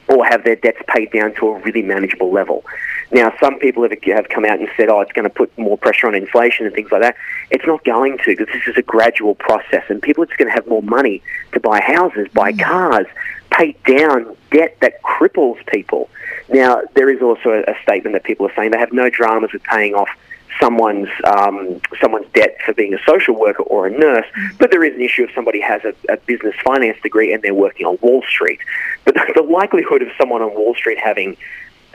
or 0.07 0.25
have 0.25 0.43
their 0.43 0.55
debts 0.55 0.81
paid 0.87 1.11
down 1.11 1.33
to 1.35 1.49
a 1.49 1.59
really 1.59 1.81
manageable 1.81 2.31
level. 2.31 2.63
Now, 3.11 3.33
some 3.39 3.59
people 3.59 3.83
have, 3.83 3.91
have 4.03 4.29
come 4.29 4.45
out 4.45 4.59
and 4.59 4.67
said, 4.75 4.89
oh, 4.89 5.01
it's 5.01 5.11
going 5.11 5.23
to 5.23 5.29
put 5.29 5.55
more 5.57 5.77
pressure 5.77 6.07
on 6.07 6.15
inflation 6.15 6.65
and 6.65 6.75
things 6.75 6.91
like 6.91 7.01
that. 7.01 7.15
It's 7.51 7.65
not 7.65 7.83
going 7.83 8.17
to 8.19 8.23
because 8.25 8.47
this 8.47 8.67
is 8.67 8.77
a 8.77 8.81
gradual 8.81 9.35
process 9.35 9.83
and 9.89 10.01
people 10.01 10.23
are 10.23 10.27
just 10.27 10.37
going 10.37 10.49
to 10.49 10.53
have 10.53 10.67
more 10.67 10.81
money 10.83 11.21
to 11.53 11.59
buy 11.59 11.81
houses, 11.81 12.27
buy 12.33 12.51
mm. 12.51 12.63
cars, 12.63 13.07
pay 13.51 13.75
down 13.85 14.35
debt 14.51 14.77
that 14.81 15.01
cripples 15.03 15.63
people. 15.67 16.09
Now, 16.49 16.81
there 16.95 17.09
is 17.09 17.21
also 17.21 17.49
a, 17.49 17.71
a 17.71 17.75
statement 17.81 18.13
that 18.13 18.23
people 18.23 18.45
are 18.47 18.53
saying 18.55 18.71
they 18.71 18.79
have 18.79 18.93
no 18.93 19.09
dramas 19.09 19.51
with 19.53 19.63
paying 19.63 19.93
off 19.93 20.09
someone's 20.59 21.09
um, 21.23 21.79
someone's 22.01 22.27
debt 22.33 22.57
for 22.65 22.73
being 22.73 22.93
a 22.93 22.99
social 23.05 23.35
worker 23.35 23.63
or 23.63 23.87
a 23.87 23.91
nurse, 23.91 24.25
but 24.59 24.71
there 24.71 24.83
is 24.83 24.95
an 24.95 25.01
issue 25.01 25.23
if 25.23 25.33
somebody 25.33 25.61
has 25.61 25.81
a, 25.83 25.93
a 26.11 26.17
business 26.17 26.55
finance 26.63 26.97
degree 27.01 27.33
and 27.33 27.43
they're 27.43 27.53
working 27.53 27.85
on 27.85 27.97
Wall 28.01 28.23
Street. 28.27 28.59
But 29.05 29.15
the, 29.35 29.47
likelihood 29.47 30.01
of 30.01 30.09
someone 30.17 30.41
on 30.41 30.53
Wall 30.53 30.75
Street 30.75 30.99
having 30.99 31.37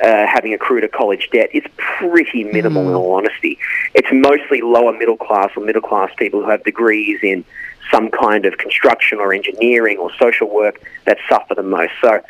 uh, 0.02 0.26
having 0.26 0.54
accrued 0.54 0.85
a 0.85 0.88
college 0.88 1.28
debt 1.32 1.50
is 1.52 1.62
pretty 1.76 2.44
minimal 2.44 2.88
in 2.88 2.94
all 2.94 3.14
honesty. 3.14 3.59
It's 3.94 4.09
mostly 4.11 4.61
lower 4.62 4.92
middle 4.92 5.16
class 5.16 5.50
or 5.56 5.64
middle 5.64 5.82
class 5.82 6.11
people 6.16 6.42
who 6.42 6.50
have 6.50 6.64
degrees 6.64 7.21
in 7.23 7.44
some 7.91 8.11
kind 8.11 8.45
of 8.45 8.59
construction 8.59 9.19
or 9.19 9.33
engineering 9.33 9.99
or 9.99 10.11
social 10.19 10.49
work 10.49 10.83
that 11.05 11.19
suffer 11.29 11.55
the 11.55 11.62
most. 11.62 11.93
So 12.01 12.21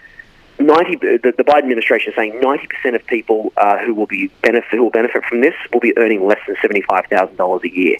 90, 0.58 0.96
the, 0.96 1.34
the 1.36 1.44
Biden 1.44 1.64
administration 1.64 2.12
is 2.12 2.16
saying 2.16 2.34
90% 2.34 2.94
of 2.94 3.06
people 3.06 3.52
uh, 3.56 3.78
who 3.78 3.94
will 3.94 4.06
be 4.06 4.28
benefit 4.42 4.70
who 4.70 4.84
will 4.84 4.90
benefit 4.90 5.24
from 5.24 5.40
this 5.40 5.54
will 5.72 5.80
be 5.80 5.96
earning 5.96 6.26
less 6.26 6.40
than 6.46 6.56
$75,000 6.56 7.64
a 7.64 7.74
year. 7.74 7.96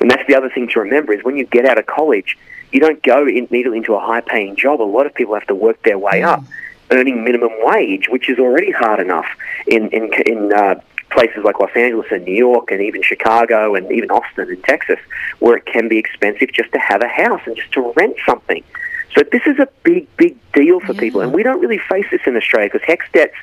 And 0.00 0.10
that's 0.10 0.26
the 0.26 0.34
other 0.34 0.50
thing 0.50 0.68
to 0.68 0.80
remember 0.80 1.12
is 1.12 1.24
when 1.24 1.36
you 1.36 1.46
get 1.46 1.64
out 1.66 1.78
of 1.78 1.86
college, 1.86 2.36
you 2.72 2.80
don't 2.80 3.02
go 3.02 3.26
in, 3.26 3.46
immediately 3.46 3.78
into 3.78 3.94
a 3.94 4.00
high-paying 4.00 4.56
job. 4.56 4.82
A 4.82 4.82
lot 4.82 5.06
of 5.06 5.14
people 5.14 5.34
have 5.34 5.46
to 5.46 5.54
work 5.54 5.82
their 5.84 5.98
way 5.98 6.22
up, 6.22 6.42
earning 6.90 7.24
minimum 7.24 7.52
wage, 7.62 8.08
which 8.08 8.28
is 8.28 8.38
already 8.38 8.72
hard 8.72 9.00
enough 9.00 9.26
in 9.66 9.88
in, 9.90 10.12
in 10.26 10.52
uh, 10.52 10.80
places 11.14 11.44
like 11.44 11.58
Los 11.60 11.70
Angeles 11.74 12.06
and 12.10 12.24
New 12.24 12.34
York 12.34 12.70
and 12.70 12.80
even 12.80 13.02
Chicago 13.02 13.74
and 13.74 13.90
even 13.90 14.10
Austin 14.10 14.48
and 14.48 14.62
Texas, 14.64 14.98
where 15.38 15.56
it 15.56 15.66
can 15.66 15.88
be 15.88 15.98
expensive 15.98 16.52
just 16.52 16.72
to 16.72 16.78
have 16.78 17.02
a 17.02 17.08
house 17.08 17.40
and 17.46 17.56
just 17.56 17.72
to 17.72 17.92
rent 17.96 18.16
something. 18.26 18.62
So 19.14 19.22
this 19.30 19.42
is 19.46 19.58
a 19.60 19.68
big, 19.84 20.08
big 20.16 20.36
deal 20.52 20.80
for 20.80 20.92
yeah. 20.92 21.00
people, 21.00 21.20
and 21.20 21.32
we 21.32 21.44
don't 21.44 21.60
really 21.60 21.78
face 21.78 22.06
this 22.10 22.22
in 22.26 22.36
Australia 22.36 22.68
because 22.72 22.86
HECS 22.86 23.12
debts 23.12 23.34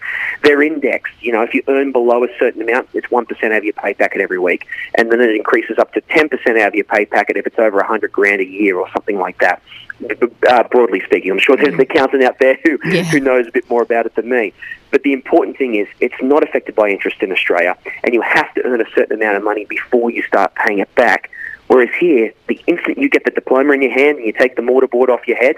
they're 0.43 0.61
indexed. 0.61 1.13
You 1.21 1.31
know, 1.31 1.43
if 1.43 1.53
you 1.53 1.63
earn 1.67 1.93
below 1.93 2.25
a 2.25 2.27
certain 2.37 2.61
amount, 2.61 2.89
it's 2.93 3.09
one 3.09 3.25
percent 3.25 3.53
out 3.53 3.59
of 3.59 3.63
your 3.63 3.73
pay 3.73 3.93
packet 3.93 4.19
every 4.19 4.39
week, 4.39 4.67
and 4.97 5.09
then 5.11 5.21
it 5.21 5.33
increases 5.33 5.77
up 5.77 5.93
to 5.93 6.01
ten 6.01 6.27
percent 6.27 6.57
out 6.57 6.69
of 6.69 6.75
your 6.75 6.83
pay 6.83 7.05
packet 7.05 7.37
if 7.37 7.47
it's 7.47 7.57
over 7.57 7.79
a 7.79 7.87
hundred 7.87 8.11
grand 8.11 8.41
a 8.41 8.45
year 8.45 8.77
or 8.77 8.89
something 8.91 9.17
like 9.17 9.39
that. 9.39 9.61
Uh, 10.49 10.63
broadly 10.63 11.01
speaking, 11.05 11.31
I'm 11.31 11.39
sure 11.39 11.55
there's 11.55 11.73
an 11.73 11.79
accountant 11.79 12.23
out 12.23 12.37
there 12.39 12.57
who 12.65 12.77
yeah. 12.89 13.03
who 13.03 13.21
knows 13.21 13.47
a 13.47 13.51
bit 13.51 13.69
more 13.69 13.83
about 13.83 14.05
it 14.05 14.15
than 14.15 14.27
me. 14.27 14.53
But 14.91 15.03
the 15.03 15.13
important 15.13 15.57
thing 15.57 15.75
is 15.75 15.87
it's 15.99 16.21
not 16.21 16.43
affected 16.43 16.75
by 16.75 16.89
interest 16.89 17.23
in 17.23 17.31
Australia, 17.31 17.77
and 18.03 18.13
you 18.13 18.21
have 18.21 18.53
to 18.55 18.63
earn 18.63 18.81
a 18.81 18.89
certain 18.93 19.15
amount 19.19 19.37
of 19.37 19.43
money 19.43 19.65
before 19.65 20.11
you 20.11 20.21
start 20.23 20.53
paying 20.55 20.79
it 20.79 20.93
back. 20.95 21.31
Whereas 21.67 21.89
here, 21.99 22.33
the 22.47 22.61
instant 22.67 22.97
you 22.97 23.09
get 23.09 23.23
the 23.23 23.31
diploma 23.31 23.73
in 23.73 23.81
your 23.81 23.91
hand 23.91 24.17
and 24.17 24.25
you 24.25 24.33
take 24.33 24.57
the 24.57 24.61
mortarboard 24.61 25.09
off 25.09 25.25
your 25.27 25.37
head, 25.37 25.55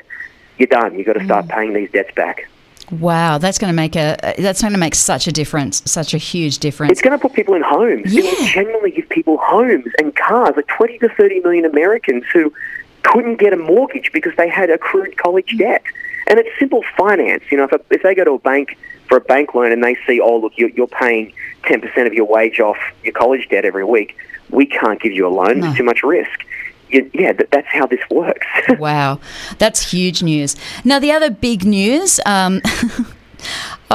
you're 0.60 0.68
done. 0.68 0.96
You've 0.96 1.08
got 1.08 1.13
to 1.13 1.25
start 1.25 1.46
mm. 1.46 1.50
paying 1.50 1.74
these 1.74 1.90
debts 1.92 2.13
back. 2.13 2.48
Wow, 2.92 3.40
that's 3.40 3.58
going 3.58 3.72
to 3.72 3.75
make 3.75 3.96
a 3.96 4.18
that's 4.38 4.62
going 4.62 4.74
to 4.74 4.80
make 4.80 4.94
such 4.94 5.25
a 5.25 5.32
difference, 5.32 5.82
such 5.90 6.13
a 6.13 6.18
huge 6.18 6.60
difference. 6.60 6.92
It's 6.92 7.02
going 7.02 7.18
to 7.18 7.22
put 7.22 7.34
people 7.34 7.56
in 7.56 7.63
homes. 7.63 8.13
Yeah. 8.13 8.24
It 8.25 8.54
genuinely 8.54 8.92
give 8.92 9.10
people 9.10 9.38
homes 9.42 9.88
and 9.98 10.16
cars. 10.16 10.54
Like 10.56 10.68
twenty 10.68 11.00
to 11.00 11.10
thirty 11.10 11.40
million 11.40 11.66
Americans 11.66 12.25
who 12.32 12.54
couldn't 13.02 13.38
get 13.38 13.54
a 13.54 13.58
mortgage 13.58 14.12
because 14.12 14.34
they 14.38 14.50
had 14.50 14.70
accrued 14.70 15.18
college 15.18 15.58
debt. 15.58 15.82
And 16.28 16.40
it's 16.40 16.50
simple 16.60 16.84
finance. 16.96 17.44
You 17.50 17.58
know, 17.58 17.63
if, 17.63 17.72
a, 17.72 17.82
if 17.90 18.04
they 18.04 18.13
go 18.13 18.24
to 18.25 18.34
a 18.34 18.40
bank 18.40 18.78
for 19.13 19.17
a 19.17 19.22
bank 19.22 19.53
loan 19.53 19.72
and 19.72 19.84
they 19.84 19.96
see, 20.08 20.20
oh, 20.20 20.38
look, 20.38 20.53
you're, 20.55 20.70
you're 20.70 20.88
paying 20.88 21.32
10% 21.65 22.08
of 22.08 22.13
your 22.15 22.25
wage 22.25 22.60
off 22.60 22.77
your 23.03 23.13
college 23.13 23.48
debt 23.48 23.63
every 23.63 23.86
week, 23.86 24.17
we 24.50 24.65
can't 24.65 25.00
give 25.00 25.12
you 25.12 25.27
a 25.27 25.29
loan. 25.29 25.60
No. 25.60 25.67
There's 25.67 25.77
too 25.77 25.84
much 25.84 26.01
risk. 26.01 26.43
yeah, 26.89 27.34
that's 27.51 27.67
how 27.67 27.86
this 27.86 28.00
works. 28.10 28.48
wow, 28.79 29.20
that's 29.60 29.91
huge 29.91 30.24
news. 30.24 30.55
Now, 30.84 30.98
the 30.98 31.12
other 31.12 31.29
big 31.29 31.63
news. 31.63 32.20
Um, 32.25 32.63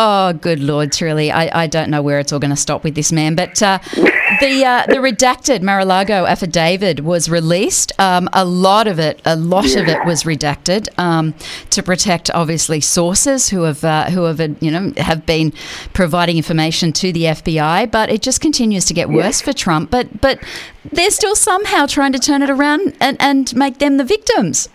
Oh, 0.00 0.32
good 0.32 0.60
Lord, 0.60 0.92
truly. 0.92 1.32
I, 1.32 1.64
I 1.64 1.66
don't 1.66 1.90
know 1.90 2.02
where 2.02 2.20
it's 2.20 2.32
all 2.32 2.38
going 2.38 2.52
to 2.52 2.56
stop 2.56 2.84
with 2.84 2.94
this 2.94 3.10
man. 3.10 3.34
But 3.34 3.60
uh, 3.60 3.80
the 4.40 4.64
uh, 4.64 4.86
the 4.86 4.98
redacted 4.98 5.62
Mar-a-Lago 5.62 6.24
affidavit 6.24 7.02
was 7.02 7.28
released. 7.28 7.90
Um, 7.98 8.28
a 8.32 8.44
lot 8.44 8.86
of 8.86 9.00
it, 9.00 9.20
a 9.24 9.34
lot 9.34 9.66
yeah. 9.66 9.80
of 9.80 9.88
it 9.88 10.04
was 10.04 10.22
redacted 10.22 10.88
um, 11.00 11.34
to 11.70 11.82
protect, 11.82 12.30
obviously, 12.30 12.80
sources 12.80 13.48
who 13.48 13.62
have 13.62 13.82
uh, 13.82 14.10
who 14.10 14.22
have 14.22 14.38
you 14.62 14.70
know 14.70 14.92
have 14.98 15.26
been 15.26 15.52
providing 15.94 16.36
information 16.36 16.92
to 16.92 17.12
the 17.12 17.24
FBI. 17.24 17.90
But 17.90 18.08
it 18.08 18.22
just 18.22 18.40
continues 18.40 18.84
to 18.84 18.94
get 18.94 19.08
worse 19.08 19.40
yeah. 19.40 19.46
for 19.46 19.52
Trump. 19.52 19.90
But 19.90 20.20
but 20.20 20.38
they're 20.92 21.10
still 21.10 21.34
somehow 21.34 21.86
trying 21.86 22.12
to 22.12 22.20
turn 22.20 22.42
it 22.42 22.50
around 22.50 22.96
and, 23.00 23.16
and 23.20 23.54
make 23.56 23.78
them 23.78 23.96
the 23.96 24.04
victims. 24.04 24.68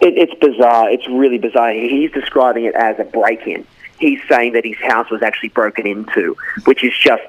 It, 0.00 0.16
it's 0.16 0.34
bizarre. 0.34 0.90
It's 0.90 1.08
really 1.08 1.38
bizarre. 1.38 1.72
He's 1.72 2.12
describing 2.12 2.66
it 2.66 2.74
as 2.76 3.00
a 3.00 3.04
break-in 3.04 3.66
he's 3.98 4.20
saying 4.28 4.52
that 4.52 4.64
his 4.64 4.76
house 4.78 5.10
was 5.10 5.22
actually 5.22 5.50
broken 5.50 5.86
into, 5.86 6.36
which 6.64 6.84
is 6.84 6.96
just 6.96 7.22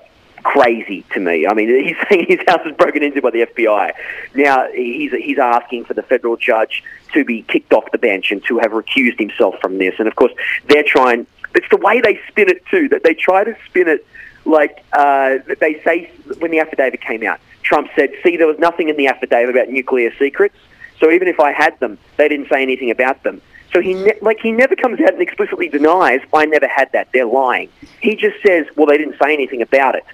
crazy 0.44 1.04
to 1.14 1.20
me. 1.20 1.46
I 1.48 1.54
mean, 1.54 1.68
he's 1.86 1.98
saying 2.10 2.26
his 2.28 2.40
house 2.48 2.62
was 2.66 2.76
broken 2.76 3.04
into 3.04 3.22
by 3.22 3.32
the 3.32 3.46
FBI. 3.46 3.92
Now 4.36 4.68
he's 4.72 5.12
he's 5.12 5.40
asking 5.40 5.86
for 5.86 5.94
the 5.94 6.04
federal 6.04 6.38
judge 6.38 6.84
to 7.14 7.24
be 7.24 7.42
kicked 7.44 7.74
off 7.74 7.92
the 7.92 7.98
bench 7.98 8.32
and 8.32 8.44
to 8.46 8.60
have 8.60 8.72
recused 8.72 9.20
himself 9.20 9.56
from 9.62 9.78
this. 9.78 9.96
And 10.00 10.08
of 10.08 10.16
course, 10.16 10.34
they're 10.68 10.84
trying. 10.84 11.28
It's 11.56 11.70
the 11.70 11.78
way 11.78 12.00
they 12.00 12.20
spin 12.28 12.50
it 12.50 12.66
too. 12.68 12.90
That 12.90 13.04
they 13.04 13.14
try 13.14 13.44
to 13.44 13.56
spin 13.68 13.88
it 13.88 14.06
like 14.46 14.84
uh, 14.94 15.38
they 15.60 15.82
say 15.84 16.12
when 16.40 16.52
the 16.52 16.60
affidavit 16.60 17.02
came 17.02 17.24
out. 17.24 17.40
Trump 17.64 17.90
said, 17.96 18.12
"See, 18.24 18.38
there 18.38 18.48
was 18.48 18.60
nothing 18.60 18.90
in 18.90 18.98
the 18.98 19.08
affidavit 19.08 19.56
about 19.56 19.70
nuclear 19.70 20.14
secrets." 20.18 20.56
So 21.00 21.12
even 21.12 21.28
if 21.28 21.40
I 21.40 21.54
had 21.54 21.80
them, 21.80 21.98
they 22.18 22.28
didn't 22.28 22.50
say 22.50 22.62
anything 22.62 22.92
about 22.92 23.24
them. 23.24 23.42
So 23.72 23.82
he 23.82 23.94
ne- 23.94 24.18
like 24.22 24.40
he 24.40 24.52
never 24.52 24.76
comes 24.76 25.00
out 25.02 25.14
and 25.14 25.22
explicitly 25.22 25.70
denies 25.70 26.22
I 26.34 26.46
never 26.46 26.68
had 26.68 26.92
that. 26.94 27.10
They're 27.14 27.26
lying. 27.26 27.70
He 28.02 28.16
just 28.16 28.42
says, 28.46 28.66
well, 28.76 28.88
they 28.88 28.98
didn't 28.98 29.18
say 29.22 29.34
anything 29.34 29.62
about 29.62 29.96
it. 29.96 30.06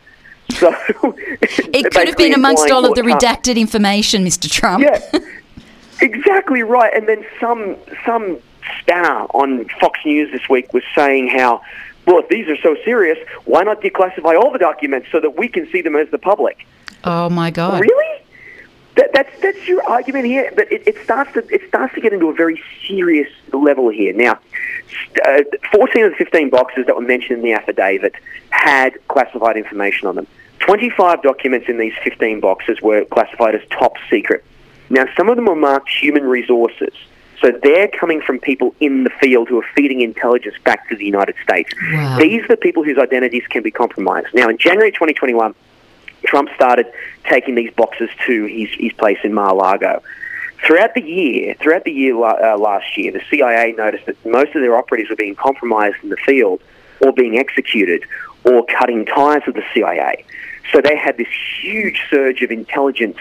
So 0.55 0.73
it 1.41 1.91
could 1.91 2.07
have 2.07 2.17
been 2.17 2.33
amongst 2.33 2.69
all 2.69 2.85
of 2.85 2.93
the 2.93 3.01
redacted 3.01 3.57
information, 3.57 4.23
Mr. 4.23 4.49
Trump. 4.49 4.83
Yeah, 4.83 5.01
exactly 6.01 6.61
right. 6.61 6.93
And 6.93 7.09
then 7.09 7.25
some 7.41 7.75
some 8.05 8.37
star 8.81 9.27
on 9.33 9.65
Fox 9.79 9.99
News 10.05 10.31
this 10.31 10.47
week 10.47 10.71
was 10.73 10.83
saying 10.93 11.29
how. 11.29 11.61
Well, 12.05 12.19
if 12.19 12.29
these 12.29 12.47
are 12.47 12.57
so 12.57 12.77
serious, 12.85 13.17
why 13.45 13.63
not 13.63 13.81
declassify 13.81 14.39
all 14.39 14.51
the 14.51 14.59
documents 14.59 15.07
so 15.11 15.19
that 15.19 15.35
we 15.35 15.47
can 15.47 15.67
see 15.71 15.81
them 15.81 15.95
as 15.95 16.07
the 16.11 16.19
public? 16.19 16.67
Oh 17.03 17.31
my 17.31 17.49
God! 17.49 17.81
Really? 17.81 18.23
That, 18.95 19.11
that's 19.13 19.41
that's 19.41 19.67
your 19.67 19.83
argument 19.83 20.25
here, 20.25 20.51
but 20.55 20.71
it, 20.71 20.87
it, 20.87 21.03
starts 21.03 21.33
to 21.33 21.39
it 21.53 21.67
starts 21.67 21.93
to 21.95 22.01
get 22.01 22.13
into 22.13 22.29
a 22.29 22.33
very 22.33 22.61
serious 22.87 23.29
level 23.51 23.89
here. 23.89 24.13
Now, 24.13 24.39
uh, 25.25 25.41
fourteen 25.71 26.05
of 26.05 26.11
the 26.11 26.17
fifteen 26.17 26.49
boxes 26.49 26.85
that 26.85 26.95
were 26.95 27.01
mentioned 27.01 27.39
in 27.39 27.43
the 27.43 27.53
affidavit 27.53 28.13
had 28.51 28.97
classified 29.09 29.57
information 29.57 30.07
on 30.07 30.15
them. 30.15 30.27
Twenty-five 30.59 31.21
documents 31.23 31.67
in 31.67 31.77
these 31.77 31.93
fifteen 32.03 32.39
boxes 32.39 32.81
were 32.81 33.03
classified 33.05 33.53
as 33.55 33.61
top 33.69 33.95
secret. 34.09 34.45
Now, 34.89 35.05
some 35.17 35.27
of 35.29 35.35
them 35.35 35.45
were 35.45 35.55
marked 35.55 35.89
human 35.89 36.23
resources. 36.23 36.93
So 37.41 37.51
they're 37.51 37.89
coming 37.89 38.21
from 38.21 38.39
people 38.39 38.73
in 38.79 39.03
the 39.03 39.09
field 39.09 39.49
who 39.49 39.59
are 39.59 39.65
feeding 39.75 40.01
intelligence 40.01 40.55
back 40.63 40.87
to 40.89 40.95
the 40.95 41.05
United 41.05 41.35
States. 41.43 41.69
Wow. 41.91 42.17
These 42.17 42.43
are 42.43 42.47
the 42.47 42.57
people 42.57 42.83
whose 42.83 42.97
identities 42.97 43.43
can 43.49 43.61
be 43.61 43.71
compromised. 43.71 44.27
Now, 44.33 44.47
in 44.47 44.57
January 44.57 44.91
2021, 44.91 45.53
Trump 46.25 46.49
started 46.55 46.87
taking 47.23 47.55
these 47.55 47.71
boxes 47.71 48.09
to 48.25 48.45
his, 48.45 48.69
his 48.77 48.93
place 48.93 49.17
in 49.23 49.33
Mar-a-Lago. 49.33 50.01
Throughout 50.65 50.93
the 50.95 51.01
year, 51.01 51.55
throughout 51.59 51.83
the 51.83 51.91
year 51.91 52.15
uh, 52.15 52.57
last 52.57 52.97
year, 52.97 53.11
the 53.11 53.21
CIA 53.29 53.73
noticed 53.73 54.05
that 54.07 54.25
most 54.25 54.55
of 54.55 54.61
their 54.61 54.75
operatives 54.75 55.09
were 55.09 55.15
being 55.15 55.35
compromised 55.35 55.97
in 56.01 56.09
the 56.09 56.17
field, 56.17 56.61
or 57.01 57.13
being 57.13 57.37
executed, 57.37 58.03
or 58.43 58.65
cutting 58.65 59.05
ties 59.05 59.41
with 59.45 59.55
the 59.55 59.63
CIA. 59.73 60.25
So 60.71 60.81
they 60.81 60.95
had 60.95 61.17
this 61.17 61.27
huge 61.61 62.01
surge 62.09 62.41
of 62.41 62.51
intelligence 62.51 63.17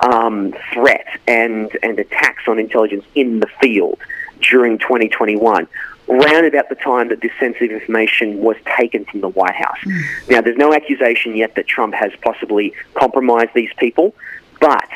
um, 0.00 0.54
threat 0.72 1.06
and 1.26 1.76
and 1.82 1.98
attacks 1.98 2.48
on 2.48 2.58
intelligence 2.58 3.04
in 3.14 3.40
the 3.40 3.46
field 3.60 4.00
during 4.40 4.78
2021 4.78 5.68
around 6.08 6.46
about 6.46 6.68
the 6.68 6.74
time 6.74 7.08
that 7.08 7.20
this 7.20 7.32
sensitive 7.38 7.70
information 7.70 8.38
was 8.40 8.56
taken 8.76 9.04
from 9.04 9.20
the 9.20 9.28
White 9.28 9.54
House. 9.54 9.78
Mm. 9.84 10.30
Now, 10.30 10.40
there's 10.40 10.56
no 10.56 10.72
accusation 10.72 11.36
yet 11.36 11.54
that 11.56 11.66
Trump 11.66 11.94
has 11.94 12.12
possibly 12.22 12.74
compromised 12.94 13.50
these 13.54 13.70
people, 13.78 14.14
but 14.60 14.88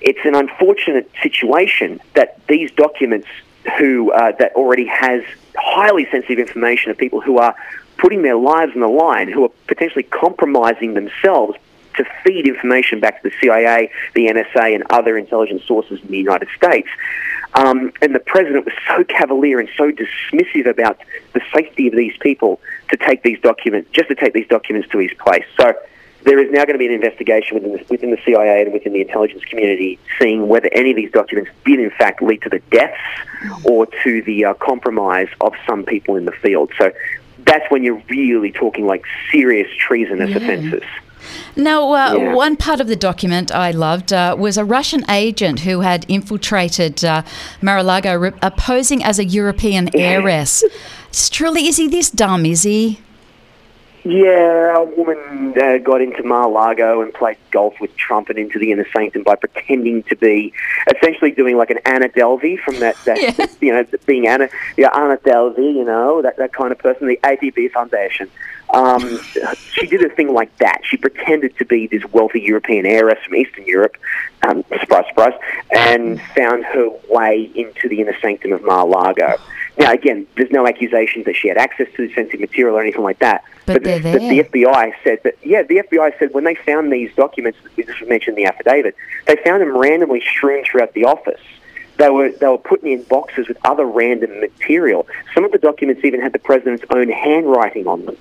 it's 0.00 0.24
an 0.24 0.34
unfortunate 0.34 1.10
situation 1.22 2.00
that 2.14 2.40
these 2.46 2.70
documents 2.72 3.28
who 3.78 4.10
uh, 4.12 4.32
that 4.38 4.54
already 4.54 4.86
has 4.86 5.22
highly 5.56 6.06
sensitive 6.10 6.38
information 6.38 6.90
of 6.90 6.96
people 6.96 7.20
who 7.20 7.38
are 7.38 7.54
putting 7.98 8.22
their 8.22 8.36
lives 8.36 8.72
on 8.74 8.80
the 8.80 8.88
line, 8.88 9.30
who 9.30 9.44
are 9.44 9.50
potentially 9.66 10.04
compromising 10.04 10.94
themselves 10.94 11.56
to 11.96 12.04
feed 12.24 12.46
information 12.46 13.00
back 13.00 13.22
to 13.22 13.28
the 13.28 13.34
CIA, 13.40 13.90
the 14.14 14.26
NSA, 14.26 14.74
and 14.74 14.84
other 14.88 15.18
intelligence 15.18 15.62
sources 15.66 16.00
in 16.00 16.08
the 16.08 16.18
United 16.18 16.48
States. 16.56 16.88
Um, 17.54 17.92
and 18.00 18.14
the 18.14 18.20
president 18.20 18.64
was 18.64 18.74
so 18.86 19.02
cavalier 19.04 19.58
and 19.58 19.68
so 19.76 19.90
dismissive 19.90 20.68
about 20.68 20.98
the 21.32 21.40
safety 21.52 21.88
of 21.88 21.96
these 21.96 22.16
people 22.20 22.60
to 22.90 22.96
take 22.96 23.22
these 23.22 23.40
documents, 23.40 23.90
just 23.92 24.08
to 24.08 24.14
take 24.14 24.34
these 24.34 24.46
documents 24.46 24.88
to 24.90 24.98
his 24.98 25.10
place. 25.18 25.44
So 25.58 25.74
there 26.22 26.38
is 26.38 26.50
now 26.50 26.64
going 26.64 26.74
to 26.74 26.78
be 26.78 26.86
an 26.86 26.92
investigation 26.92 27.54
within 27.54 27.72
the, 27.72 27.84
within 27.88 28.10
the 28.10 28.18
CIA 28.24 28.62
and 28.62 28.72
within 28.72 28.92
the 28.92 29.00
intelligence 29.00 29.44
community, 29.44 29.98
seeing 30.18 30.48
whether 30.48 30.68
any 30.72 30.90
of 30.90 30.96
these 30.96 31.10
documents 31.10 31.50
did 31.64 31.80
in 31.80 31.90
fact 31.90 32.22
lead 32.22 32.42
to 32.42 32.48
the 32.48 32.60
deaths 32.70 33.00
or 33.64 33.86
to 34.04 34.22
the 34.22 34.44
uh, 34.44 34.54
compromise 34.54 35.28
of 35.40 35.54
some 35.66 35.84
people 35.84 36.16
in 36.16 36.26
the 36.26 36.32
field. 36.32 36.72
So 36.78 36.92
that's 37.38 37.68
when 37.70 37.82
you're 37.82 38.02
really 38.08 38.52
talking 38.52 38.86
like 38.86 39.04
serious 39.32 39.68
treasonous 39.76 40.30
yeah. 40.30 40.36
offences. 40.36 40.84
Now, 41.56 41.92
uh, 41.92 42.14
yeah. 42.14 42.34
one 42.34 42.56
part 42.56 42.80
of 42.80 42.86
the 42.86 42.96
document 42.96 43.52
I 43.52 43.70
loved 43.70 44.12
uh, 44.12 44.36
was 44.38 44.56
a 44.56 44.64
Russian 44.64 45.08
agent 45.10 45.60
who 45.60 45.80
had 45.80 46.04
infiltrated 46.08 47.04
uh, 47.04 47.22
Mar-a-Lago, 47.60 48.16
re- 48.16 48.32
posing 48.56 49.02
as 49.02 49.18
a 49.18 49.24
European 49.24 49.90
heiress. 49.94 50.64
Truly, 51.12 51.66
is 51.66 51.76
he 51.76 51.88
this 51.88 52.10
dumb? 52.10 52.46
Is 52.46 52.62
he? 52.62 53.00
Yeah, 54.02 54.78
a 54.78 54.84
woman 54.84 55.54
uh, 55.62 55.76
got 55.78 56.00
into 56.00 56.22
Mar-a-Lago 56.22 57.02
and 57.02 57.12
played 57.12 57.36
golf 57.50 57.74
with 57.80 57.94
Trump 57.96 58.30
and 58.30 58.38
into 58.38 58.58
the 58.58 58.72
inner 58.72 58.86
sanctum 58.94 59.24
by 59.24 59.36
pretending 59.36 60.02
to 60.04 60.16
be, 60.16 60.54
essentially 60.96 61.32
doing 61.32 61.58
like 61.58 61.68
an 61.68 61.80
Anna 61.84 62.08
Delvey 62.08 62.58
from 62.58 62.80
that, 62.80 62.96
that 63.04 63.20
yeah. 63.38 63.46
you 63.60 63.72
know, 63.72 63.84
being 64.06 64.26
Anna, 64.26 64.48
yeah, 64.78 64.88
Anna 64.94 65.18
Delvey, 65.18 65.74
you 65.74 65.84
know, 65.84 66.22
that, 66.22 66.38
that 66.38 66.54
kind 66.54 66.72
of 66.72 66.78
person, 66.78 67.08
the 67.08 67.18
ATP 67.22 67.72
Foundation. 67.72 68.30
Um, 68.72 69.20
she 69.72 69.86
did 69.86 70.02
a 70.02 70.08
thing 70.08 70.32
like 70.32 70.56
that. 70.58 70.80
She 70.84 70.96
pretended 70.96 71.56
to 71.58 71.64
be 71.64 71.86
this 71.86 72.04
wealthy 72.12 72.40
European 72.40 72.86
heiress 72.86 73.18
from 73.24 73.34
Eastern 73.36 73.66
Europe, 73.66 73.96
um, 74.46 74.64
surprise, 74.80 75.04
surprise, 75.08 75.34
and 75.72 76.20
found 76.36 76.64
her 76.64 76.88
way 77.08 77.50
into 77.54 77.88
the 77.88 78.00
inner 78.00 78.16
sanctum 78.20 78.52
of 78.52 78.62
Mar-a-Lago. 78.62 79.36
Now, 79.78 79.92
again, 79.92 80.26
there's 80.36 80.50
no 80.50 80.66
accusation 80.66 81.22
that 81.24 81.34
she 81.36 81.48
had 81.48 81.56
access 81.56 81.88
to 81.96 82.06
the 82.06 82.14
sensitive 82.14 82.40
material 82.40 82.76
or 82.76 82.82
anything 82.82 83.02
like 83.02 83.18
that. 83.20 83.44
But, 83.66 83.82
but 83.82 83.84
the, 83.84 83.98
the, 83.98 84.44
FBI 84.44 84.92
said 85.02 85.20
that, 85.24 85.36
yeah, 85.42 85.62
the 85.62 85.76
FBI 85.76 86.18
said 86.18 86.34
when 86.34 86.44
they 86.44 86.54
found 86.54 86.92
these 86.92 87.14
documents, 87.14 87.58
this 87.76 87.86
was 87.86 88.08
mentioned 88.08 88.36
the 88.36 88.44
affidavit, 88.44 88.94
they 89.26 89.36
found 89.36 89.62
them 89.62 89.76
randomly 89.76 90.20
strewn 90.20 90.64
throughout 90.64 90.92
the 90.94 91.04
office 91.04 91.40
They 91.98 92.10
were 92.10 92.30
they 92.30 92.46
were 92.46 92.58
put 92.58 92.82
in 92.82 93.04
boxes 93.04 93.48
with 93.48 93.58
other 93.64 93.86
random 93.86 94.40
material. 94.40 95.06
Some 95.34 95.44
of 95.44 95.52
the 95.52 95.58
documents 95.58 96.04
even 96.04 96.20
had 96.20 96.32
the 96.32 96.38
president's 96.40 96.84
own 96.90 97.08
handwriting 97.08 97.86
on 97.86 98.04
them. 98.06 98.16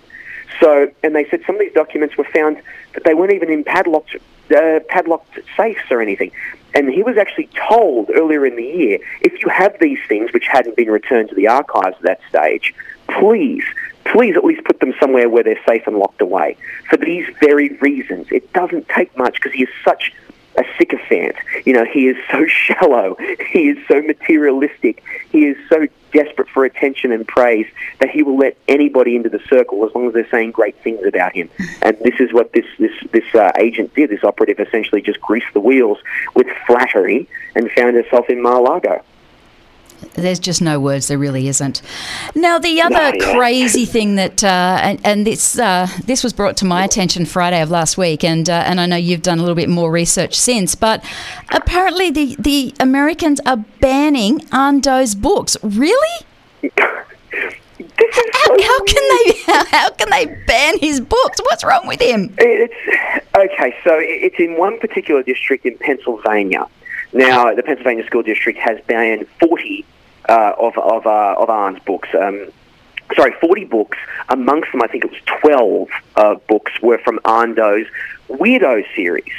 So, 0.59 0.91
and 1.03 1.15
they 1.15 1.25
said 1.29 1.41
some 1.45 1.55
of 1.55 1.61
these 1.61 1.73
documents 1.73 2.17
were 2.17 2.25
found 2.25 2.61
that 2.93 3.03
they 3.03 3.13
weren't 3.13 3.33
even 3.33 3.49
in 3.49 3.63
padlocked 3.63 4.15
uh, 4.55 4.79
padlocked 4.89 5.39
safes 5.55 5.91
or 5.91 6.01
anything. 6.01 6.31
And 6.73 6.89
he 6.89 7.03
was 7.03 7.17
actually 7.17 7.49
told 7.69 8.09
earlier 8.13 8.45
in 8.45 8.55
the 8.55 8.63
year, 8.63 8.99
if 9.21 9.41
you 9.41 9.49
have 9.49 9.77
these 9.79 9.99
things 10.07 10.31
which 10.33 10.45
hadn't 10.47 10.75
been 10.75 10.89
returned 10.89 11.29
to 11.29 11.35
the 11.35 11.47
archives 11.47 11.97
at 11.97 12.03
that 12.03 12.19
stage, 12.29 12.73
please, 13.07 13.63
please 14.05 14.35
at 14.35 14.43
least 14.43 14.63
put 14.65 14.79
them 14.79 14.93
somewhere 14.99 15.29
where 15.29 15.43
they're 15.43 15.59
safe 15.67 15.87
and 15.87 15.97
locked 15.97 16.21
away. 16.21 16.57
For 16.89 16.97
these 16.97 17.27
very 17.39 17.69
reasons, 17.77 18.27
it 18.31 18.51
doesn't 18.53 18.87
take 18.89 19.15
much 19.17 19.35
because 19.35 19.53
he 19.53 19.63
is 19.63 19.69
such 19.83 20.13
a 20.57 20.63
sycophant. 20.77 21.35
You 21.65 21.73
know, 21.73 21.85
he 21.85 22.07
is 22.07 22.17
so 22.31 22.45
shallow. 22.47 23.17
He 23.51 23.69
is 23.69 23.77
so 23.87 24.01
materialistic. 24.01 25.03
He 25.31 25.45
is 25.45 25.57
so 25.69 25.87
desperate 26.11 26.49
for 26.49 26.65
attention 26.65 27.11
and 27.11 27.27
praise 27.27 27.67
that 27.99 28.09
he 28.09 28.23
will 28.23 28.37
let 28.37 28.57
anybody 28.67 29.15
into 29.15 29.29
the 29.29 29.39
circle 29.49 29.85
as 29.85 29.93
long 29.95 30.07
as 30.07 30.13
they're 30.13 30.29
saying 30.29 30.51
great 30.51 30.75
things 30.83 31.05
about 31.05 31.33
him. 31.33 31.49
And 31.81 31.97
this 31.99 32.19
is 32.19 32.33
what 32.33 32.53
this 32.53 32.65
this 32.77 32.91
this 33.11 33.35
uh, 33.35 33.51
agent 33.59 33.93
did. 33.95 34.09
This 34.09 34.23
operative 34.23 34.59
essentially 34.59 35.01
just 35.01 35.21
greased 35.21 35.53
the 35.53 35.59
wheels 35.59 35.97
with 36.35 36.47
flattery 36.65 37.27
and 37.55 37.69
found 37.71 37.95
herself 37.95 38.29
in 38.29 38.41
Mar-a-Lago. 38.41 39.03
There's 40.13 40.39
just 40.39 40.61
no 40.61 40.79
words. 40.79 41.07
There 41.07 41.17
really 41.17 41.47
isn't. 41.47 41.81
Now, 42.35 42.59
the 42.59 42.81
other 42.81 42.95
no, 42.95 43.11
yeah. 43.13 43.33
crazy 43.35 43.85
thing 43.85 44.15
that, 44.15 44.43
uh, 44.43 44.79
and, 44.81 44.99
and, 45.03 45.25
this 45.25 45.57
uh, 45.57 45.87
this 46.05 46.23
was 46.23 46.33
brought 46.33 46.57
to 46.57 46.65
my 46.65 46.83
attention 46.83 47.25
Friday 47.25 47.61
of 47.61 47.69
last 47.69 47.97
week, 47.97 48.23
and 48.23 48.49
uh, 48.49 48.63
and 48.65 48.79
I 48.79 48.85
know 48.85 48.95
you've 48.95 49.21
done 49.21 49.37
a 49.37 49.41
little 49.41 49.55
bit 49.55 49.69
more 49.69 49.91
research 49.91 50.35
since, 50.35 50.75
but 50.75 51.03
apparently 51.51 52.11
the 52.11 52.35
the 52.39 52.73
Americans 52.79 53.39
are 53.45 53.57
banning 53.79 54.41
Anh 54.51 54.81
Do's 54.81 55.15
books. 55.15 55.57
Really? 55.63 56.25
how, 57.99 58.61
how 58.61 58.83
can 58.83 59.25
they 59.25 59.33
how, 59.45 59.65
how, 59.71 59.89
can 59.91 60.09
they 60.09 60.25
ban 60.47 60.79
his 60.79 60.99
books? 60.99 61.39
What's 61.39 61.63
wrong 61.63 61.87
with 61.87 62.01
him? 62.01 62.33
It's 62.37 63.25
okay. 63.35 63.75
So 63.83 63.97
it's 63.99 64.39
in 64.39 64.57
one 64.57 64.79
particular 64.79 65.23
district 65.23 65.65
in 65.65 65.77
Pennsylvania. 65.77 66.67
Now, 67.11 67.53
the 67.55 67.63
Pennsylvania 67.63 68.05
School 68.05 68.21
District 68.21 68.59
has 68.59 68.79
banned 68.81 69.27
40 69.39 69.83
uh, 70.29 70.53
of 70.57 70.77
of 70.77 71.05
uh, 71.05 71.35
of 71.37 71.49
Anh 71.49 71.73
Do's 71.73 71.83
books. 71.85 72.09
Um, 72.13 72.51
sorry, 73.15 73.33
40 73.41 73.65
books. 73.65 73.97
Amongst 74.29 74.71
them, 74.71 74.81
I 74.83 74.87
think 74.87 75.03
it 75.03 75.11
was 75.11 75.19
12 75.41 75.89
uh, 76.15 76.35
books 76.47 76.71
were 76.81 76.99
from 76.99 77.19
Anh 77.25 77.55
Do's 77.55 77.87
Weirdo 78.29 78.83
series. 78.95 79.33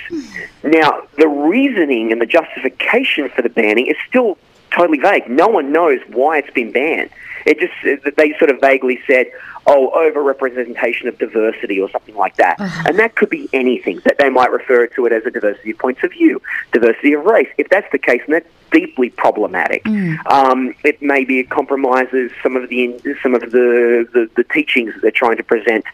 Now, 0.64 1.02
the 1.16 1.28
reasoning 1.28 2.10
and 2.10 2.20
the 2.20 2.26
justification 2.26 3.28
for 3.28 3.42
the 3.42 3.48
banning 3.48 3.86
is 3.86 3.96
still 4.08 4.36
totally 4.70 4.98
vague. 4.98 5.28
No 5.28 5.46
one 5.46 5.72
knows 5.72 6.00
why 6.08 6.38
it's 6.38 6.50
been 6.50 6.72
banned. 6.72 7.10
It 7.46 7.58
just 7.58 8.16
they 8.16 8.36
sort 8.38 8.50
of 8.50 8.60
vaguely 8.60 9.00
said, 9.06 9.30
"Oh, 9.66 9.90
overrepresentation 9.94 11.08
of 11.08 11.18
diversity" 11.18 11.80
or 11.80 11.90
something 11.90 12.16
like 12.16 12.36
that, 12.36 12.60
uh-huh. 12.60 12.84
and 12.86 12.98
that 12.98 13.16
could 13.16 13.30
be 13.30 13.48
anything. 13.52 14.00
That 14.04 14.18
they 14.18 14.30
might 14.30 14.50
refer 14.50 14.86
to 14.86 15.06
it 15.06 15.12
as 15.12 15.24
a 15.26 15.30
diversity 15.30 15.70
of 15.72 15.78
points 15.78 16.02
of 16.02 16.12
view, 16.12 16.40
diversity 16.72 17.12
of 17.12 17.24
race. 17.24 17.48
If 17.58 17.68
that's 17.68 17.90
the 17.92 17.98
case, 17.98 18.22
then 18.26 18.34
that's 18.34 18.48
deeply 18.70 19.10
problematic. 19.10 19.84
Mm. 19.84 20.26
Um, 20.30 20.74
it 20.84 21.00
maybe 21.02 21.40
it 21.40 21.50
compromises 21.50 22.30
some 22.42 22.56
of 22.56 22.68
the 22.68 22.98
some 23.22 23.34
of 23.34 23.42
the, 23.42 24.08
the, 24.12 24.30
the 24.36 24.44
teachings 24.44 24.94
that 24.94 25.02
they're 25.02 25.10
trying 25.10 25.36
to 25.36 25.42
present 25.42 25.84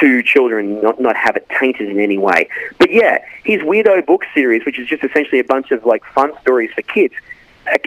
to 0.00 0.22
children, 0.22 0.80
not 0.82 1.00
not 1.00 1.16
have 1.16 1.36
it 1.36 1.46
tainted 1.48 1.88
in 1.88 2.00
any 2.00 2.18
way. 2.18 2.48
But 2.78 2.92
yeah, 2.92 3.24
his 3.44 3.60
weirdo 3.60 4.06
book 4.06 4.24
series, 4.34 4.64
which 4.64 4.78
is 4.78 4.88
just 4.88 5.04
essentially 5.04 5.38
a 5.38 5.44
bunch 5.44 5.70
of 5.70 5.84
like 5.84 6.04
fun 6.06 6.32
stories 6.40 6.70
for 6.74 6.82
kids 6.82 7.14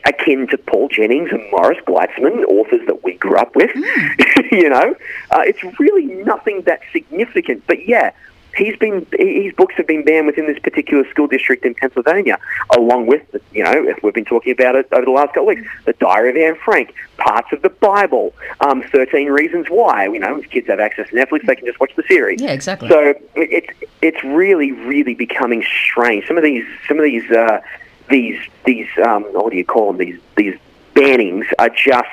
akin 0.06 0.48
to 0.48 0.58
Paul 0.58 0.88
Jennings 0.90 1.32
and 1.32 1.44
Morris 1.52 1.80
Gleitzman, 1.86 2.44
authors 2.46 2.82
that 2.88 3.04
we 3.04 3.16
grew 3.16 3.38
up 3.38 3.56
with. 3.56 3.72
Mm. 3.72 4.52
you 4.52 4.70
know, 4.70 4.96
uh, 5.32 5.42
it's 5.46 5.64
really 5.80 6.06
nothing 6.06 6.62
that 6.62 6.82
significant. 6.92 7.64
But 7.68 7.88
yeah, 7.88 8.12
he's 8.56 8.76
been 8.78 9.06
his 9.18 9.54
books 9.54 9.76
have 9.76 9.88
been 9.88 10.04
banned 10.04 10.28
within 10.28 10.48
this 10.48 10.60
particular 10.60 11.08
school 11.10 11.28
district 11.28 11.66
in 11.66 11.76
Pennsylvania, 11.76 12.40
along 12.78 13.08
with 13.08 13.30
the, 13.32 13.42
you 13.52 13.64
know 13.64 13.96
we've 14.02 14.14
been 14.14 14.26
talking 14.26 14.52
about 14.52 14.76
it 14.76 14.88
over 14.92 15.06
the 15.06 15.12
last 15.12 15.30
couple 15.30 15.50
of 15.50 15.58
weeks. 15.58 15.68
The 15.86 15.94
Diary 15.94 16.30
of 16.30 16.38
Anne 16.38 16.60
Frank, 16.64 16.94
parts 17.18 17.52
of 17.52 17.62
the 17.62 17.70
Bible, 17.70 18.34
um, 18.62 18.84
Thirteen 18.84 19.30
Reasons 19.30 19.68
Why. 19.68 20.06
You 20.06 20.20
know, 20.20 20.40
if 20.40 20.50
kids 20.50 20.68
have 20.68 20.80
access 20.80 21.10
to 21.10 21.16
Netflix, 21.16 21.46
they 21.46 21.56
can 21.56 21.66
just 21.66 21.80
watch 21.80 21.92
the 21.96 22.04
series. 22.08 22.42
Yeah, 22.42 22.52
exactly. 22.52 22.90
So 22.90 23.14
it's 23.36 23.70
it's 24.02 24.24
really 24.24 24.72
really 24.72 25.16
becoming 25.16 25.64
strange. 25.64 26.28
Some 26.28 26.38
of 26.38 26.44
these 26.44 26.66
some 26.88 26.98
of 26.98 27.04
these. 27.04 27.30
Uh, 27.30 27.62
these 28.10 28.40
these 28.66 28.88
um, 29.06 29.24
what 29.24 29.52
do 29.52 29.58
you 29.58 29.66
call 29.66 29.94
them? 29.94 29.98
These 29.98 30.20
these 30.36 30.58
bannings 30.96 31.46
are 31.60 31.70
just 31.70 32.10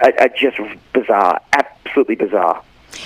are, 0.00 0.28
just 0.28 0.58
bizarre, 0.92 1.40
absolutely 1.52 2.16
bizarre. 2.16 2.62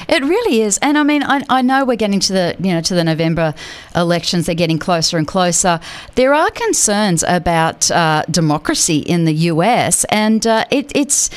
It 0.09 0.23
really 0.23 0.63
is, 0.63 0.79
and 0.79 0.97
I 0.97 1.03
mean, 1.03 1.23
I, 1.23 1.45
I 1.49 1.63
know 1.63 1.85
we're 1.85 1.97
getting 1.97 2.21
to 2.21 2.33
the 2.33 2.57
you 2.59 2.73
know 2.73 2.81
to 2.81 2.95
the 2.95 3.05
November 3.05 3.55
elections; 3.95 4.47
they're 4.47 4.55
getting 4.55 4.79
closer 4.79 5.19
and 5.19 5.27
closer. 5.27 5.79
There 6.15 6.35
are 6.35 6.51
concerns 6.51 7.23
about 7.27 7.91
uh, 7.91 8.25
democracy 8.31 8.99
in 8.99 9.25
the 9.25 9.35
U.S., 9.35 10.05
and 10.05 10.47
uh, 10.47 10.65
it, 10.71 10.91
it's 10.95 11.31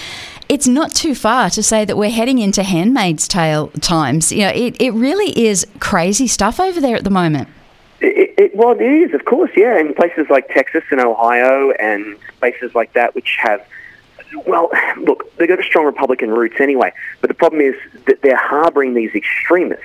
it's 0.50 0.68
not 0.68 0.96
too 0.96 1.14
far 1.14 1.50
to 1.52 1.62
say 1.62 1.84
that 1.86 1.98
we're 1.98 2.10
heading 2.10 2.40
into 2.40 2.64
Handmaid's 2.64 3.28
Tale 3.28 3.68
times. 3.82 4.32
You 4.32 4.44
know, 4.44 4.50
it, 4.50 4.82
it 4.82 4.92
really 4.92 5.46
is 5.46 5.68
crazy 5.80 6.28
stuff 6.28 6.60
over 6.60 6.80
there 6.80 6.96
at 6.96 7.04
the 7.04 7.10
moment. 7.10 7.50
It, 8.00 8.34
it, 8.38 8.56
well, 8.56 8.72
it 8.72 8.82
is, 8.82 9.14
of 9.14 9.26
course, 9.26 9.52
yeah. 9.56 9.80
In 9.80 9.94
places 9.94 10.28
like 10.30 10.48
Texas 10.50 10.84
and 10.92 11.00
Ohio 11.00 11.72
and 11.72 12.18
places 12.40 12.76
like 12.76 12.94
that, 12.94 13.16
which 13.16 13.38
have, 13.40 13.66
well, 14.46 14.70
look, 14.98 15.36
they've 15.38 15.48
got 15.48 15.64
strong 15.64 15.86
Republican 15.86 16.30
roots 16.30 16.58
anyway. 16.60 16.94
But 17.22 17.30
the 17.30 17.34
problem 17.34 17.62
is 17.62 17.76
that 18.06 18.22
they're 18.22 18.36
harboring 18.36 18.94
these 18.94 19.14
extremists. 19.16 19.84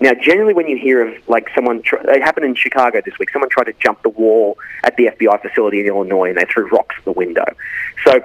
Now, 0.00 0.14
generally, 0.14 0.54
when 0.54 0.66
you 0.66 0.76
hear 0.76 1.06
of 1.06 1.28
like 1.28 1.48
someone, 1.54 1.82
tr- 1.82 1.96
it 1.96 2.22
happened 2.22 2.46
in 2.46 2.54
Chicago 2.54 3.00
this 3.04 3.18
week. 3.18 3.30
Someone 3.30 3.50
tried 3.50 3.64
to 3.64 3.74
jump 3.74 4.02
the 4.02 4.08
wall 4.08 4.58
at 4.82 4.96
the 4.96 5.06
FBI 5.06 5.40
facility 5.42 5.80
in 5.80 5.86
Illinois, 5.86 6.30
and 6.30 6.38
they 6.38 6.44
threw 6.44 6.68
rocks 6.70 6.96
at 6.98 7.04
the 7.04 7.12
window. 7.12 7.44
So 8.04 8.16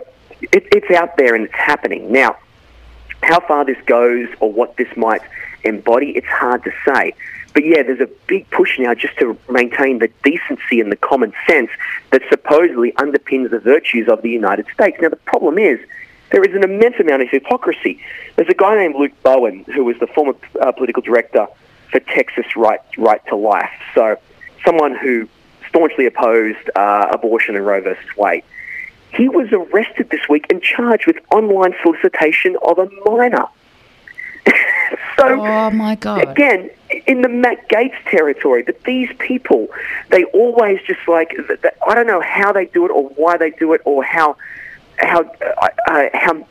it, 0.42 0.68
it's 0.72 0.90
out 0.92 1.18
there 1.18 1.36
and 1.36 1.46
it's 1.46 1.54
happening 1.54 2.12
now. 2.12 2.38
How 3.22 3.40
far 3.42 3.66
this 3.66 3.78
goes 3.86 4.28
or 4.40 4.52
what 4.52 4.78
this 4.78 4.88
might 4.96 5.22
embody, 5.64 6.12
it's 6.12 6.28
hard 6.28 6.64
to 6.64 6.72
say. 6.86 7.14
But 7.58 7.66
yeah, 7.66 7.82
there's 7.82 8.02
a 8.02 8.10
big 8.28 8.48
push 8.52 8.78
now 8.78 8.94
just 8.94 9.18
to 9.18 9.36
maintain 9.50 9.98
the 9.98 10.12
decency 10.24 10.80
and 10.80 10.92
the 10.92 10.96
common 10.96 11.34
sense 11.48 11.72
that 12.12 12.22
supposedly 12.30 12.92
underpins 12.92 13.50
the 13.50 13.58
virtues 13.58 14.08
of 14.08 14.22
the 14.22 14.30
United 14.30 14.68
States. 14.72 14.96
Now, 15.02 15.10
the 15.10 15.16
problem 15.16 15.58
is 15.58 15.80
there 16.30 16.44
is 16.44 16.56
an 16.56 16.64
immense 16.64 17.00
amount 17.00 17.24
of 17.24 17.30
hypocrisy. 17.32 18.00
There's 18.36 18.48
a 18.48 18.54
guy 18.54 18.76
named 18.76 18.94
Luke 18.94 19.14
Bowen 19.24 19.64
who 19.74 19.86
was 19.86 19.98
the 19.98 20.06
former 20.06 20.36
uh, 20.62 20.72
political 20.72 21.02
director 21.02 21.48
for 21.90 22.00
Texas 22.00 22.46
Right 22.56 22.80
Right 22.96 23.26
to 23.30 23.36
Life. 23.36 23.72
So, 23.96 24.20
someone 24.64 24.96
who 24.96 25.28
staunchly 25.68 26.06
opposed 26.06 26.70
uh, 26.76 27.08
abortion 27.12 27.56
and 27.56 27.66
Roe 27.66 27.82
versus 27.82 28.06
Wade. 28.18 28.44
He 29.14 29.30
was 29.30 29.48
arrested 29.52 30.12
this 30.12 30.30
week 30.30 30.46
and 30.52 30.62
charged 30.62 31.08
with 31.08 31.18
online 31.32 31.74
solicitation 31.82 32.56
of 32.62 32.78
a 32.78 32.88
minor. 33.04 33.48
so, 35.18 35.46
oh 35.46 35.72
my 35.72 35.96
God! 35.96 36.28
Again, 36.28 36.70
in 37.06 37.22
the 37.22 37.30
Matt 37.30 37.70
Gaetz 37.70 37.96
territory. 38.06 38.64
But 38.64 38.84
these 38.84 39.10
people, 39.20 39.68
they 40.10 40.24
always 40.26 40.80
just 40.86 41.08
like 41.08 41.36
I 41.88 41.96
don't 41.96 42.08
know 42.08 42.22
how 42.22 42.52
they 42.52 42.66
do 42.66 42.86
it 42.86 42.90
or 42.90 43.04
why 43.10 43.38
they 43.38 43.52
do 43.52 43.74
it 43.74 43.82
or 43.86 44.04
how 44.04 44.38
how 44.98 45.22
uh, 45.22 45.68
uh, 45.88 46.04
how 46.14 46.48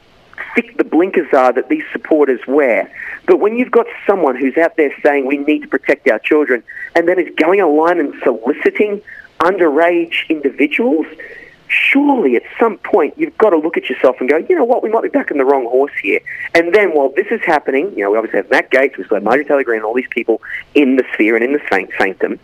thick 0.54 0.76
the 0.76 0.85
blinkers 0.85 1.32
are 1.32 1.52
that 1.52 1.68
these 1.68 1.85
supporters 1.92 2.40
wear. 2.46 2.90
But 3.26 3.40
when 3.40 3.56
you've 3.56 3.70
got 3.70 3.87
someone 4.06 4.37
who's 4.37 4.56
out 4.56 4.76
there 4.76 4.92
saying 5.02 5.26
we 5.26 5.38
need 5.38 5.62
to 5.62 5.68
protect 5.68 6.09
our 6.09 6.18
children, 6.18 6.62
and 6.94 7.09
then 7.09 7.18
is 7.18 7.35
going 7.37 7.61
online 7.61 7.98
and 7.98 8.14
soliciting 8.22 9.02
underage 9.40 10.28
individuals 10.28 11.06
surely 11.68 12.37
at 12.37 12.42
some 12.59 12.79
point 12.79 13.14
you've 13.16 13.37
got 13.38 13.50
to 13.50 13.57
look 13.57 13.76
at 13.76 13.88
yourself 13.88 14.16
and 14.20 14.29
go, 14.29 14.37
you 14.37 14.57
know 14.57 14.64
what, 14.64 14.83
we 14.83 14.90
might 14.90 15.02
be 15.02 15.09
backing 15.09 15.38
the 15.38 15.44
wrong 15.44 15.64
horse 15.64 15.92
here. 16.00 16.20
And 16.55 16.74
then 16.74 16.94
while 16.94 17.11
this 17.11 17.26
is 17.31 17.40
happening, 17.44 17.92
you 17.96 18.05
know, 18.05 18.11
we 18.11 18.18
obviously 18.18 18.38
have 18.38 18.50
Matt 18.50 18.70
Gaetz, 18.70 18.96
we've 18.96 19.09
got 19.09 19.22
Marjorie 19.22 19.44
Taylor 19.44 19.64
Greene, 19.64 19.83
all 19.83 19.94
these 19.94 20.09
people 20.11 20.40
in 20.74 20.96
the 20.96 21.05
sphere 21.14 21.37
and 21.37 21.44
in 21.44 21.52
the 21.52 21.90
sanctum. 21.98 22.38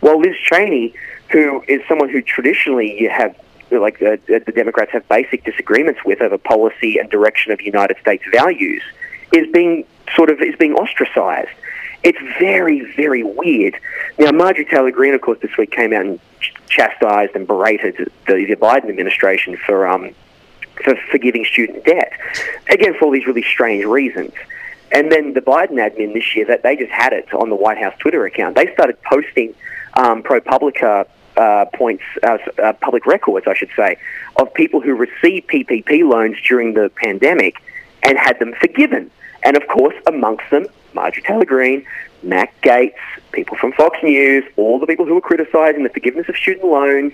While 0.00 0.20
Liz 0.20 0.36
Cheney, 0.42 0.94
who 1.30 1.62
is 1.68 1.80
someone 1.88 2.08
who 2.08 2.22
traditionally 2.22 3.00
you 3.00 3.10
have 3.10 3.34
like 3.70 4.00
uh, 4.00 4.16
the 4.26 4.52
Democrats 4.54 4.92
have 4.92 5.06
basic 5.08 5.44
disagreements 5.44 6.00
with 6.04 6.22
over 6.22 6.38
policy 6.38 6.98
and 6.98 7.10
direction 7.10 7.52
of 7.52 7.60
United 7.60 7.98
States 8.00 8.24
values, 8.32 8.82
is 9.32 9.46
being 9.52 9.84
sort 10.16 10.30
of 10.30 10.40
is 10.40 10.56
being 10.56 10.74
ostracized. 10.74 11.50
It's 12.08 12.38
very, 12.38 12.90
very 12.96 13.22
weird. 13.22 13.78
Now, 14.18 14.30
Marjorie 14.30 14.64
Taylor 14.64 14.90
Greene, 14.90 15.12
of 15.12 15.20
course, 15.20 15.38
this 15.40 15.54
week 15.58 15.72
came 15.72 15.92
out 15.92 16.06
and 16.06 16.18
chastised 16.66 17.36
and 17.36 17.46
berated 17.46 18.10
the, 18.26 18.46
the 18.46 18.56
Biden 18.56 18.88
administration 18.88 19.58
for 19.58 19.86
um, 19.86 20.14
for 20.82 20.96
forgiving 21.10 21.44
student 21.44 21.84
debt, 21.84 22.12
again 22.70 22.94
for 22.94 23.04
all 23.04 23.10
these 23.10 23.26
really 23.26 23.42
strange 23.42 23.84
reasons. 23.84 24.32
And 24.90 25.12
then 25.12 25.34
the 25.34 25.42
Biden 25.42 25.72
admin 25.72 26.14
this 26.14 26.34
year, 26.34 26.46
that 26.46 26.62
they 26.62 26.76
just 26.76 26.92
had 26.92 27.12
it 27.12 27.30
on 27.34 27.50
the 27.50 27.56
White 27.56 27.76
House 27.76 27.94
Twitter 27.98 28.24
account. 28.24 28.56
They 28.56 28.72
started 28.72 28.96
posting 29.02 29.54
um, 29.98 30.22
ProPublica 30.22 31.06
uh, 31.36 31.66
points, 31.74 32.04
uh, 32.22 32.38
uh, 32.62 32.72
public 32.72 33.04
records, 33.04 33.46
I 33.46 33.52
should 33.52 33.70
say, 33.76 33.98
of 34.36 34.54
people 34.54 34.80
who 34.80 34.94
received 34.94 35.48
PPP 35.48 36.10
loans 36.10 36.38
during 36.40 36.72
the 36.72 36.90
pandemic 36.96 37.56
and 38.02 38.16
had 38.16 38.38
them 38.38 38.54
forgiven. 38.58 39.10
And 39.42 39.58
of 39.58 39.68
course, 39.68 39.94
amongst 40.06 40.48
them, 40.50 40.68
Marjorie 40.98 41.22
Taylor 41.22 41.44
Greene, 41.44 41.86
Matt 42.24 42.52
Gaetz, 42.60 42.98
people 43.30 43.56
from 43.56 43.70
Fox 43.70 43.98
News, 44.02 44.42
all 44.56 44.80
the 44.80 44.86
people 44.86 45.06
who 45.06 45.14
were 45.14 45.20
criticising 45.20 45.84
the 45.84 45.90
forgiveness 45.90 46.28
of 46.28 46.36
student 46.36 46.66
loans, 46.66 47.12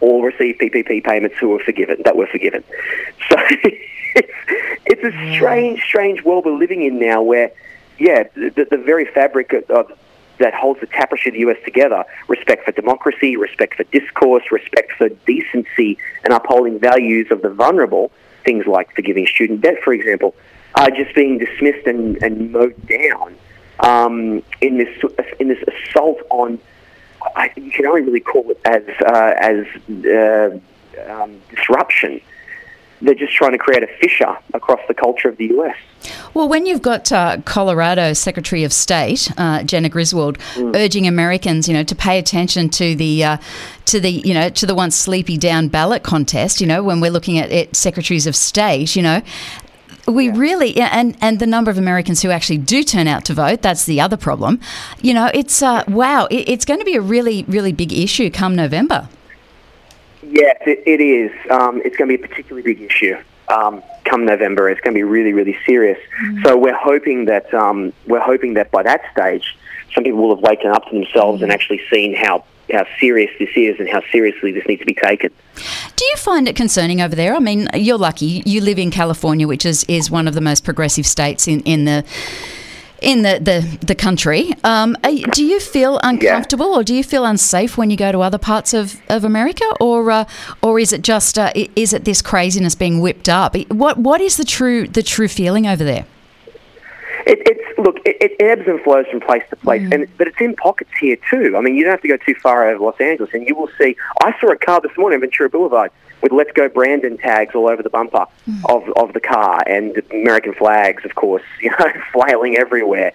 all 0.00 0.22
received 0.22 0.60
PPP 0.60 1.04
payments 1.04 1.36
who 1.38 1.50
were 1.50 1.60
forgiven, 1.60 2.02
that 2.04 2.16
were 2.16 2.26
forgiven. 2.26 2.64
So 3.28 3.36
it's, 4.16 4.32
it's 4.86 5.04
a 5.04 5.36
strange, 5.36 5.80
strange 5.84 6.24
world 6.24 6.44
we're 6.44 6.58
living 6.58 6.82
in 6.82 6.98
now 6.98 7.22
where, 7.22 7.52
yeah, 7.96 8.24
the, 8.34 8.66
the 8.68 8.76
very 8.76 9.04
fabric 9.04 9.52
of, 9.52 9.70
of 9.70 9.96
that 10.38 10.52
holds 10.52 10.80
the 10.80 10.88
tapestry 10.88 11.28
of 11.28 11.34
the 11.34 11.52
US 11.52 11.62
together 11.64 12.04
respect 12.26 12.64
for 12.64 12.72
democracy, 12.72 13.36
respect 13.36 13.76
for 13.76 13.84
discourse, 13.84 14.42
respect 14.50 14.90
for 14.98 15.08
decency, 15.26 15.96
and 16.24 16.32
upholding 16.32 16.80
values 16.80 17.30
of 17.30 17.42
the 17.42 17.50
vulnerable, 17.50 18.10
things 18.44 18.66
like 18.66 18.92
forgiving 18.96 19.26
student 19.28 19.60
debt, 19.60 19.76
for 19.84 19.92
example, 19.92 20.34
are 20.74 20.90
just 20.90 21.14
being 21.14 21.38
dismissed 21.38 21.86
and, 21.86 22.22
and 22.22 22.52
mowed 22.52 22.86
down 22.86 23.36
um, 23.80 24.42
in 24.60 24.78
this 24.78 24.88
in 25.38 25.48
this 25.48 25.62
assault 25.62 26.18
on. 26.30 26.58
I, 27.36 27.52
you 27.56 27.70
can 27.70 27.84
only 27.84 28.00
really 28.00 28.20
call 28.20 28.50
it 28.50 28.60
as 28.64 28.82
uh, 29.04 29.34
as 29.38 29.66
uh, 30.06 30.58
um, 31.10 31.40
disruption. 31.50 32.20
They're 33.02 33.14
just 33.14 33.32
trying 33.32 33.52
to 33.52 33.58
create 33.58 33.82
a 33.82 33.86
fissure 33.86 34.36
across 34.52 34.80
the 34.86 34.94
culture 34.94 35.28
of 35.28 35.38
the 35.38 35.46
US. 35.58 35.76
Well, 36.34 36.48
when 36.48 36.66
you've 36.66 36.82
got 36.82 37.10
uh, 37.10 37.38
Colorado 37.44 38.12
Secretary 38.12 38.62
of 38.64 38.72
State 38.72 39.30
uh, 39.38 39.62
Jena 39.62 39.88
Griswold 39.88 40.38
mm. 40.54 40.76
urging 40.76 41.06
Americans, 41.06 41.66
you 41.66 41.74
know, 41.74 41.82
to 41.82 41.94
pay 41.94 42.18
attention 42.18 42.68
to 42.70 42.94
the 42.94 43.24
uh, 43.24 43.36
to 43.86 44.00
the 44.00 44.10
you 44.10 44.34
know 44.34 44.48
to 44.50 44.66
the 44.66 44.74
once 44.74 44.96
sleepy 44.96 45.36
down 45.36 45.68
ballot 45.68 46.02
contest, 46.02 46.60
you 46.60 46.66
know, 46.66 46.82
when 46.82 47.00
we're 47.00 47.10
looking 47.10 47.38
at 47.38 47.50
it, 47.50 47.74
secretaries 47.74 48.26
of 48.26 48.36
state, 48.36 48.96
you 48.96 49.02
know, 49.02 49.22
we 50.10 50.26
yeah. 50.26 50.36
really 50.36 50.76
and 50.76 51.16
and 51.20 51.38
the 51.38 51.46
number 51.46 51.70
of 51.70 51.78
Americans 51.78 52.22
who 52.22 52.30
actually 52.30 52.58
do 52.58 52.82
turn 52.82 53.06
out 53.06 53.24
to 53.24 53.34
vote 53.34 53.62
that's 53.62 53.84
the 53.84 54.00
other 54.00 54.16
problem 54.16 54.60
you 55.00 55.14
know 55.14 55.30
it's 55.34 55.62
uh, 55.62 55.84
wow 55.88 56.26
it, 56.26 56.48
it's 56.48 56.64
going 56.64 56.80
to 56.80 56.84
be 56.84 56.94
a 56.94 57.00
really 57.00 57.44
really 57.44 57.72
big 57.72 57.92
issue 57.92 58.30
come 58.30 58.54
November 58.54 59.08
yes 60.22 60.56
it, 60.66 60.82
it 60.86 61.00
is 61.00 61.30
um, 61.50 61.80
it's 61.84 61.96
going 61.96 62.10
to 62.10 62.16
be 62.16 62.22
a 62.22 62.28
particularly 62.28 62.62
big 62.62 62.80
issue 62.80 63.16
um, 63.48 63.82
come 64.04 64.24
November 64.24 64.68
it's 64.68 64.80
going 64.80 64.94
to 64.94 64.98
be 64.98 65.04
really 65.04 65.32
really 65.32 65.56
serious 65.66 65.98
mm. 66.22 66.42
so 66.44 66.56
we're 66.56 66.76
hoping 66.76 67.26
that 67.26 67.52
um, 67.54 67.92
we're 68.06 68.20
hoping 68.20 68.54
that 68.54 68.70
by 68.70 68.82
that 68.82 69.02
stage 69.12 69.56
some 69.94 70.04
people 70.04 70.20
will 70.20 70.36
have 70.36 70.42
waken 70.42 70.70
up 70.70 70.84
to 70.86 70.94
themselves 70.94 71.40
mm. 71.40 71.44
and 71.44 71.52
actually 71.52 71.80
seen 71.90 72.14
how 72.14 72.44
how 72.72 72.86
serious 72.98 73.30
this 73.38 73.50
is 73.56 73.78
and 73.78 73.88
how 73.88 74.02
seriously 74.10 74.52
this 74.52 74.66
needs 74.66 74.80
to 74.80 74.86
be 74.86 74.94
taken. 74.94 75.30
Do 75.96 76.04
you 76.04 76.16
find 76.16 76.48
it 76.48 76.56
concerning 76.56 77.00
over 77.00 77.14
there? 77.14 77.34
I 77.34 77.38
mean, 77.38 77.68
you're 77.74 77.98
lucky. 77.98 78.42
You 78.46 78.60
live 78.60 78.78
in 78.78 78.90
California, 78.90 79.46
which 79.46 79.66
is, 79.66 79.84
is 79.88 80.10
one 80.10 80.28
of 80.28 80.34
the 80.34 80.40
most 80.40 80.64
progressive 80.64 81.06
states 81.06 81.46
in, 81.48 81.60
in 81.60 81.84
the 81.84 82.04
in 83.00 83.22
the, 83.22 83.38
the, 83.40 83.78
the 83.86 83.94
country. 83.94 84.52
Um, 84.62 84.94
do 85.32 85.42
you 85.42 85.58
feel 85.58 85.98
uncomfortable 86.02 86.72
yeah. 86.72 86.76
or 86.76 86.84
do 86.84 86.94
you 86.94 87.02
feel 87.02 87.24
unsafe 87.24 87.78
when 87.78 87.90
you 87.90 87.96
go 87.96 88.12
to 88.12 88.20
other 88.20 88.36
parts 88.36 88.74
of, 88.74 89.00
of 89.08 89.24
America? 89.24 89.64
Or, 89.80 90.10
uh, 90.10 90.24
or 90.62 90.78
is 90.78 90.92
it 90.92 91.02
just, 91.02 91.38
uh, 91.38 91.50
is 91.54 91.94
it 91.94 92.04
this 92.04 92.20
craziness 92.20 92.74
being 92.74 93.00
whipped 93.00 93.28
up? 93.28 93.56
What, 93.68 93.96
what 93.96 94.20
is 94.20 94.36
the 94.36 94.44
true, 94.44 94.86
the 94.86 95.02
true 95.02 95.28
feeling 95.28 95.66
over 95.66 95.82
there? 95.82 96.04
It, 97.30 97.42
it's 97.46 97.78
look, 97.78 97.98
it, 98.04 98.16
it, 98.20 98.32
ebbs 98.40 98.66
and 98.66 98.80
flows 98.80 99.06
from 99.06 99.20
place 99.20 99.44
to 99.50 99.56
place, 99.56 99.82
mm. 99.82 99.94
and 99.94 100.18
but 100.18 100.26
it's 100.26 100.40
in 100.40 100.56
pockets 100.56 100.90
here 101.00 101.16
too. 101.30 101.54
I 101.56 101.60
mean, 101.60 101.76
you 101.76 101.84
don't 101.84 101.92
have 101.92 102.02
to 102.02 102.08
go 102.08 102.16
too 102.16 102.34
far 102.34 102.68
over 102.68 102.84
Los 102.84 103.00
Angeles, 103.00 103.30
and 103.32 103.46
you 103.46 103.54
will 103.54 103.70
see. 103.78 103.96
I 104.20 104.34
saw 104.40 104.48
a 104.48 104.56
car 104.56 104.80
this 104.80 104.90
morning, 104.98 105.20
Ventura 105.20 105.48
Boulevard, 105.48 105.92
with 106.22 106.32
"Let's 106.32 106.50
Go 106.50 106.68
Brandon" 106.68 107.16
tags 107.18 107.54
all 107.54 107.68
over 107.68 107.84
the 107.84 107.88
bumper 107.88 108.26
mm. 108.48 108.60
of 108.68 108.88
of 108.96 109.12
the 109.12 109.20
car, 109.20 109.62
and 109.68 110.02
American 110.10 110.54
flags, 110.54 111.04
of 111.04 111.14
course, 111.14 111.44
you 111.60 111.70
know, 111.70 111.92
flailing 112.12 112.56
everywhere. 112.56 113.12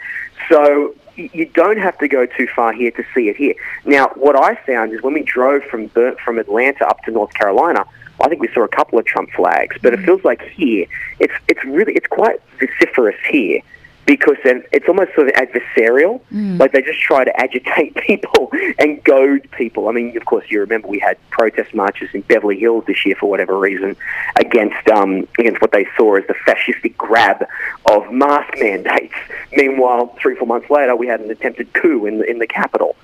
So 0.48 0.96
you 1.18 1.48
don't 1.48 1.78
have 1.78 1.98
to 1.98 2.08
go 2.08 2.26
too 2.26 2.48
far 2.56 2.72
here 2.72 2.92
to 2.92 3.04
see 3.14 3.28
it 3.28 3.36
here. 3.36 3.56
Now, 3.84 4.12
what 4.16 4.42
I 4.42 4.56
found 4.66 4.94
is 4.94 5.02
when 5.02 5.14
we 5.14 5.24
drove 5.24 5.64
from 5.64 5.90
from 5.90 6.40
Atlanta 6.40 6.88
up 6.88 7.04
to 7.04 7.12
North 7.12 7.34
Carolina, 7.34 7.84
I 8.22 8.30
think 8.30 8.40
we 8.40 8.48
saw 8.54 8.64
a 8.64 8.70
couple 8.70 8.98
of 8.98 9.06
Trump 9.06 9.32
flags, 9.32 9.76
but 9.82 9.94
it 9.94 10.00
mm. 10.00 10.06
feels 10.06 10.24
like 10.24 10.42
here 10.42 10.86
it's 11.20 11.34
it's 11.50 11.66
really 11.66 11.92
it's 11.96 12.08
quite 12.08 12.40
vociferous 12.60 13.20
here 13.30 13.60
because 14.06 14.38
then 14.44 14.64
it's 14.72 14.88
almost 14.88 15.14
sort 15.16 15.28
of 15.28 15.34
adversarial. 15.34 16.22
Mm. 16.32 16.60
Like 16.60 16.72
they 16.72 16.82
just 16.82 17.00
try 17.00 17.24
to 17.24 17.40
agitate 17.40 17.96
people 18.08 18.52
and 18.78 19.04
goad 19.04 19.50
people. 19.52 19.90
I 19.90 19.92
mean, 19.92 20.16
of 20.16 20.26
course, 20.26 20.46
you 20.50 20.60
remember 20.60 20.88
we 20.88 21.00
had 21.00 21.18
protest 21.30 21.74
marches 21.74 22.10
in 22.14 22.22
Beverly 22.22 22.60
Hills 22.60 22.86
this 22.88 23.06
year 23.06 23.16
for 23.16 23.30
whatever 23.30 23.58
reason 23.58 23.96
against 24.36 24.88
um, 24.90 25.28
against 25.40 25.62
what 25.62 25.72
they 25.72 25.88
saw 25.98 26.16
as 26.16 26.28
the 26.28 26.36
fascistic 26.46 26.96
grab 26.98 27.46
of 27.86 28.12
mask 28.12 28.54
mandates. 28.60 29.16
Meanwhile, 29.54 30.16
three 30.20 30.36
four 30.36 30.48
months 30.48 30.70
later, 30.70 30.96
we 30.96 31.08
had 31.08 31.22
an 31.22 31.32
attempted 31.32 31.74
coup 31.74 32.06
in 32.06 32.20
the, 32.20 32.30
in 32.30 32.40
the 32.40 32.48
capital. 32.48 32.96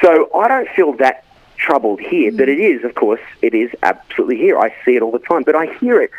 So 0.00 0.30
I 0.34 0.48
don't 0.48 0.68
feel 0.70 0.92
that 0.94 1.24
troubled 1.56 2.00
here, 2.00 2.32
mm. 2.32 2.38
but 2.38 2.48
it 2.48 2.58
is, 2.58 2.84
of 2.84 2.94
course, 2.94 3.20
it 3.42 3.52
is 3.52 3.70
absolutely 3.82 4.36
here. 4.36 4.58
I 4.58 4.74
see 4.84 4.96
it 4.96 5.02
all 5.02 5.10
the 5.10 5.18
time, 5.18 5.42
but 5.42 5.54
I 5.54 5.66
hear 5.74 6.00
it 6.00 6.10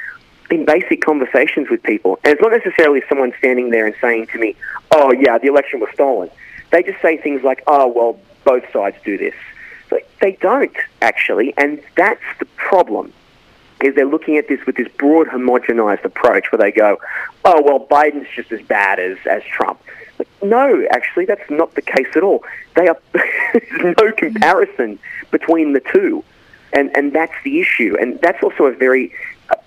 in 0.51 0.65
basic 0.65 1.01
conversations 1.01 1.69
with 1.69 1.83
people. 1.83 2.19
And 2.23 2.33
it's 2.33 2.41
not 2.41 2.51
necessarily 2.51 3.01
someone 3.07 3.33
standing 3.37 3.69
there 3.69 3.85
and 3.85 3.95
saying 4.01 4.27
to 4.27 4.39
me, 4.39 4.55
oh, 4.91 5.13
yeah, 5.13 5.37
the 5.37 5.47
election 5.47 5.79
was 5.79 5.89
stolen. 5.93 6.29
They 6.71 6.83
just 6.83 7.01
say 7.01 7.17
things 7.17 7.43
like, 7.43 7.63
oh, 7.67 7.87
well, 7.87 8.19
both 8.43 8.63
sides 8.71 8.97
do 9.03 9.17
this. 9.17 9.35
But 9.89 10.07
they 10.21 10.33
don't, 10.33 10.75
actually. 11.01 11.53
And 11.57 11.81
that's 11.95 12.21
the 12.39 12.45
problem, 12.55 13.13
is 13.83 13.95
they're 13.95 14.05
looking 14.05 14.37
at 14.37 14.47
this 14.47 14.63
with 14.65 14.75
this 14.75 14.87
broad, 14.97 15.27
homogenized 15.27 16.03
approach 16.03 16.51
where 16.51 16.59
they 16.59 16.71
go, 16.71 16.97
oh, 17.45 17.61
well, 17.63 17.85
Biden's 17.85 18.27
just 18.35 18.51
as 18.51 18.61
bad 18.61 18.99
as, 18.99 19.17
as 19.29 19.43
Trump. 19.43 19.81
No, 20.41 20.85
actually, 20.91 21.25
that's 21.25 21.49
not 21.49 21.75
the 21.75 21.81
case 21.81 22.07
at 22.15 22.23
all. 22.23 22.43
They 22.75 22.87
are, 22.87 22.97
there's 23.13 23.97
no 23.97 24.11
comparison 24.11 24.99
between 25.31 25.73
the 25.73 25.79
two. 25.79 26.23
And, 26.71 26.95
and 26.95 27.13
that's 27.13 27.33
the 27.43 27.59
issue. 27.59 27.97
And 27.99 28.19
that's 28.21 28.43
also 28.43 28.65
a 28.65 28.71
very 28.71 29.11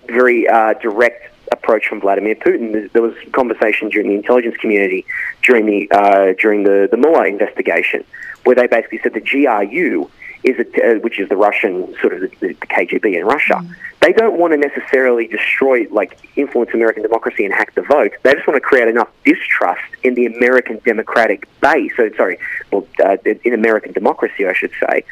very 0.07 0.49
uh, 0.49 0.75
direct 0.75 1.29
approach 1.53 1.87
from 1.87 2.01
Vladimir 2.01 2.35
Putin. 2.35 2.91
There 2.93 3.03
was 3.03 3.15
conversation 3.33 3.89
during 3.89 4.09
the 4.09 4.15
intelligence 4.15 4.57
community 4.57 5.05
during 5.43 5.67
the 5.67 5.91
uh, 5.91 6.35
during 6.39 6.65
the 6.65 6.89
the 6.91 6.97
Mueller 6.97 7.27
investigation, 7.27 8.05
where 8.45 8.57
they 8.57 8.67
basically 8.67 9.01
said 9.03 9.15
the 9.15 9.21
GRU 9.21 10.11
is 10.45 10.59
a, 10.59 10.97
uh, 10.97 10.99
which 11.01 11.21
is 11.21 11.29
the 11.29 11.37
Russian 11.37 11.95
sort 12.01 12.15
of 12.15 12.21
the, 12.21 12.29
the 12.41 12.55
KGB 12.55 13.19
in 13.19 13.25
Russia. 13.25 13.55
Mm. 13.55 13.75
They 14.01 14.13
don't 14.13 14.37
want 14.37 14.53
to 14.53 14.57
necessarily 14.57 15.29
destroy, 15.29 15.87
like, 15.91 16.19
influence 16.35 16.71
American 16.75 17.05
democracy 17.05 17.45
and 17.45 17.55
hack 17.55 17.75
the 17.75 17.83
vote. 17.83 18.13
They 18.25 18.35
just 18.35 18.47
want 18.49 18.57
to 18.57 18.61
create 18.61 18.89
enough 18.89 19.09
distrust 19.25 19.85
in 20.03 20.15
the 20.15 20.27
American 20.27 20.81
democratic 20.85 21.47
base. 21.61 21.93
So, 21.97 22.11
sorry, 22.17 22.39
well, 22.73 22.87
uh, 23.05 23.17
in 23.45 23.55
American 23.55 23.93
democracy, 23.93 24.45
I 24.47 24.55
should 24.55 24.73
say, 24.85 25.05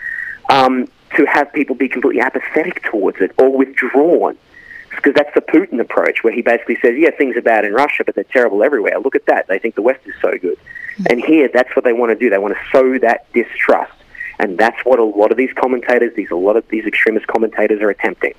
um, 0.48 0.88
to 1.16 1.24
have 1.26 1.52
people 1.52 1.76
be 1.76 1.88
completely 1.88 2.20
apathetic 2.20 2.82
towards 2.82 3.20
it 3.20 3.30
or 3.38 3.56
withdrawn 3.56 4.36
because 4.90 5.14
that's 5.14 5.32
the 5.34 5.40
Putin 5.40 5.80
approach, 5.80 6.22
where 6.22 6.32
he 6.32 6.42
basically 6.42 6.78
says, 6.82 6.94
"Yeah, 6.96 7.10
things 7.10 7.36
are 7.36 7.42
bad 7.42 7.64
in 7.64 7.72
Russia, 7.72 8.04
but 8.04 8.14
they're 8.14 8.24
terrible 8.24 8.62
everywhere. 8.62 8.98
Look 8.98 9.14
at 9.14 9.26
that; 9.26 9.46
they 9.48 9.58
think 9.58 9.74
the 9.74 9.82
West 9.82 10.00
is 10.06 10.14
so 10.20 10.32
good." 10.32 10.58
Mm-hmm. 10.58 11.04
And 11.10 11.24
here, 11.24 11.48
that's 11.52 11.74
what 11.76 11.84
they 11.84 11.92
want 11.92 12.10
to 12.10 12.16
do. 12.16 12.30
They 12.30 12.38
want 12.38 12.54
to 12.54 12.60
sow 12.70 12.98
that 12.98 13.32
distrust, 13.32 13.92
and 14.38 14.58
that's 14.58 14.84
what 14.84 14.98
a 14.98 15.04
lot 15.04 15.30
of 15.30 15.36
these 15.36 15.52
commentators, 15.54 16.14
these 16.14 16.30
a 16.30 16.36
lot 16.36 16.56
of 16.56 16.66
these 16.68 16.84
extremist 16.84 17.26
commentators, 17.26 17.80
are 17.80 17.90
attempting. 17.90 18.34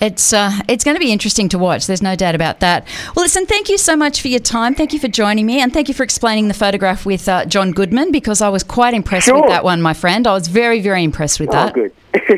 It's 0.00 0.32
uh, 0.32 0.52
it's 0.68 0.84
going 0.84 0.96
to 0.96 1.00
be 1.00 1.12
interesting 1.12 1.48
to 1.50 1.58
watch. 1.58 1.86
There's 1.86 2.02
no 2.02 2.16
doubt 2.16 2.34
about 2.34 2.60
that. 2.60 2.86
Well, 3.14 3.24
listen, 3.24 3.46
thank 3.46 3.68
you 3.68 3.78
so 3.78 3.96
much 3.96 4.20
for 4.20 4.28
your 4.28 4.40
time. 4.40 4.74
Thank 4.74 4.92
you 4.92 4.98
for 4.98 5.08
joining 5.08 5.46
me, 5.46 5.60
and 5.60 5.72
thank 5.72 5.88
you 5.88 5.94
for 5.94 6.02
explaining 6.02 6.48
the 6.48 6.54
photograph 6.54 7.06
with 7.06 7.28
uh, 7.28 7.44
John 7.46 7.70
Goodman 7.70 8.10
because 8.10 8.40
I 8.40 8.48
was 8.48 8.64
quite 8.64 8.94
impressed 8.94 9.26
sure. 9.26 9.40
with 9.40 9.48
that 9.48 9.64
one, 9.64 9.80
my 9.80 9.94
friend. 9.94 10.26
I 10.26 10.32
was 10.32 10.48
very 10.48 10.80
very 10.80 11.04
impressed 11.04 11.38
with 11.38 11.50
oh, 11.50 11.52
that. 11.52 11.74
Good. 11.74 11.92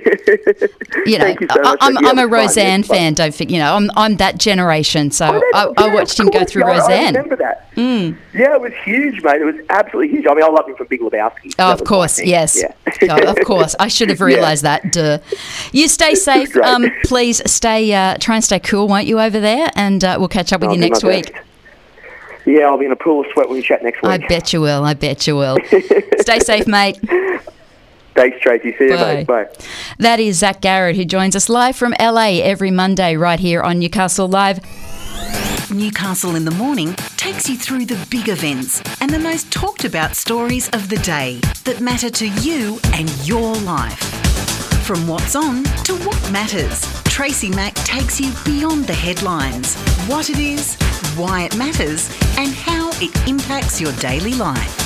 you 1.06 1.18
know, 1.18 1.26
you 1.26 1.46
so 1.52 1.62
I, 1.62 1.76
am 1.80 1.98
I'm, 1.98 2.06
I'm 2.06 2.18
a 2.18 2.26
Roseanne 2.26 2.82
fan. 2.82 3.14
Don't 3.14 3.34
think 3.34 3.50
you 3.50 3.58
know, 3.58 3.74
I'm 3.74 3.90
I'm 3.96 4.16
that 4.16 4.38
generation. 4.38 5.10
So 5.10 5.40
oh, 5.54 5.74
I, 5.76 5.84
I, 5.84 5.94
watched 5.94 6.18
him 6.18 6.28
go 6.28 6.44
through 6.44 6.62
yeah, 6.66 6.78
Roseanne. 6.78 7.16
I 7.16 7.20
remember 7.20 7.36
that. 7.36 7.74
Mm. 7.74 8.16
Yeah, 8.32 8.54
it 8.54 8.60
was 8.60 8.72
huge, 8.84 9.22
mate. 9.22 9.42
It 9.42 9.44
was 9.44 9.56
absolutely 9.68 10.16
huge. 10.16 10.26
I 10.26 10.34
mean, 10.34 10.44
I 10.44 10.48
love 10.48 10.66
him 10.66 10.76
from 10.76 10.86
Big 10.86 11.00
Lebowski. 11.00 11.54
Oh, 11.58 11.72
of 11.72 11.84
course, 11.84 12.22
yes. 12.22 12.62
Yeah. 12.62 12.74
oh, 13.10 13.30
of 13.30 13.44
course, 13.44 13.76
I 13.78 13.88
should 13.88 14.08
have 14.08 14.20
realised 14.20 14.64
yeah. 14.64 14.78
that. 14.80 14.92
Duh. 14.92 15.18
You 15.72 15.88
stay 15.88 16.14
safe. 16.14 16.56
Um, 16.56 16.86
please 17.04 17.42
stay. 17.50 17.92
Uh, 17.92 18.16
try 18.18 18.36
and 18.36 18.44
stay 18.44 18.58
cool, 18.60 18.88
won't 18.88 19.06
you, 19.06 19.20
over 19.20 19.40
there? 19.40 19.70
And 19.74 20.02
uh, 20.02 20.16
we'll 20.18 20.28
catch 20.28 20.52
up 20.52 20.62
with 20.62 20.70
I'll 20.70 20.74
you 20.74 20.80
next 20.80 21.04
week. 21.04 21.32
Best. 21.32 21.44
Yeah, 22.46 22.66
I'll 22.66 22.78
be 22.78 22.86
in 22.86 22.92
a 22.92 22.96
pool 22.96 23.22
of 23.22 23.26
sweat 23.32 23.48
when 23.48 23.58
we 23.58 23.62
chat 23.62 23.82
next 23.82 24.00
week. 24.02 24.10
I 24.10 24.18
bet 24.18 24.52
you 24.52 24.60
will. 24.60 24.84
I 24.84 24.94
bet 24.94 25.26
you 25.26 25.34
will. 25.36 25.58
stay 26.20 26.38
safe, 26.38 26.66
mate. 26.66 26.98
Thanks, 28.16 28.40
Tracy. 28.40 28.74
See 28.79 28.85
you, 28.85 28.96
Bye. 28.96 29.14
mate. 29.14 29.26
Bye. 29.26 29.46
That 29.98 30.18
is 30.18 30.38
Zac 30.38 30.62
Garred, 30.62 30.96
who 30.96 31.05
joins 31.05 31.37
us 31.37 31.50
live 31.50 31.76
from 31.76 31.94
LA 32.00 32.40
every 32.42 32.70
Monday 32.70 33.14
right 33.14 33.38
here 33.38 33.61
on 33.61 33.79
Newcastle 33.79 34.26
Live. 34.26 34.59
Newcastle 35.70 36.35
in 36.35 36.46
the 36.46 36.50
Morning 36.52 36.94
takes 37.16 37.48
you 37.48 37.57
through 37.59 37.85
the 37.85 38.07
big 38.09 38.29
events 38.31 38.81
and 39.02 39.11
the 39.11 39.18
most 39.18 39.52
talked 39.52 39.85
about 39.85 40.16
stories 40.16 40.70
of 40.70 40.88
the 40.88 40.96
day 40.98 41.40
that 41.64 41.81
matter 41.81 42.09
to 42.09 42.29
you 42.40 42.81
and 42.94 43.11
your 43.26 43.55
life. 43.57 43.98
From 44.85 45.07
what's 45.07 45.37
on 45.37 45.64
to 45.85 45.94
what 45.96 46.33
matters, 46.33 46.81
Tracy 47.05 47.50
Mack 47.50 47.74
takes 47.74 48.18
you 48.18 48.33
beyond 48.44 48.87
the 48.87 48.94
headlines. 48.94 49.74
What 50.07 50.31
it 50.31 50.38
is, 50.38 50.76
why 51.16 51.42
it 51.42 51.57
matters, 51.57 52.09
and 52.38 52.55
how 52.55 52.90
it 52.94 53.29
impacts 53.29 53.79
your 53.81 53.92
daily 53.94 54.35
life. 54.35 54.86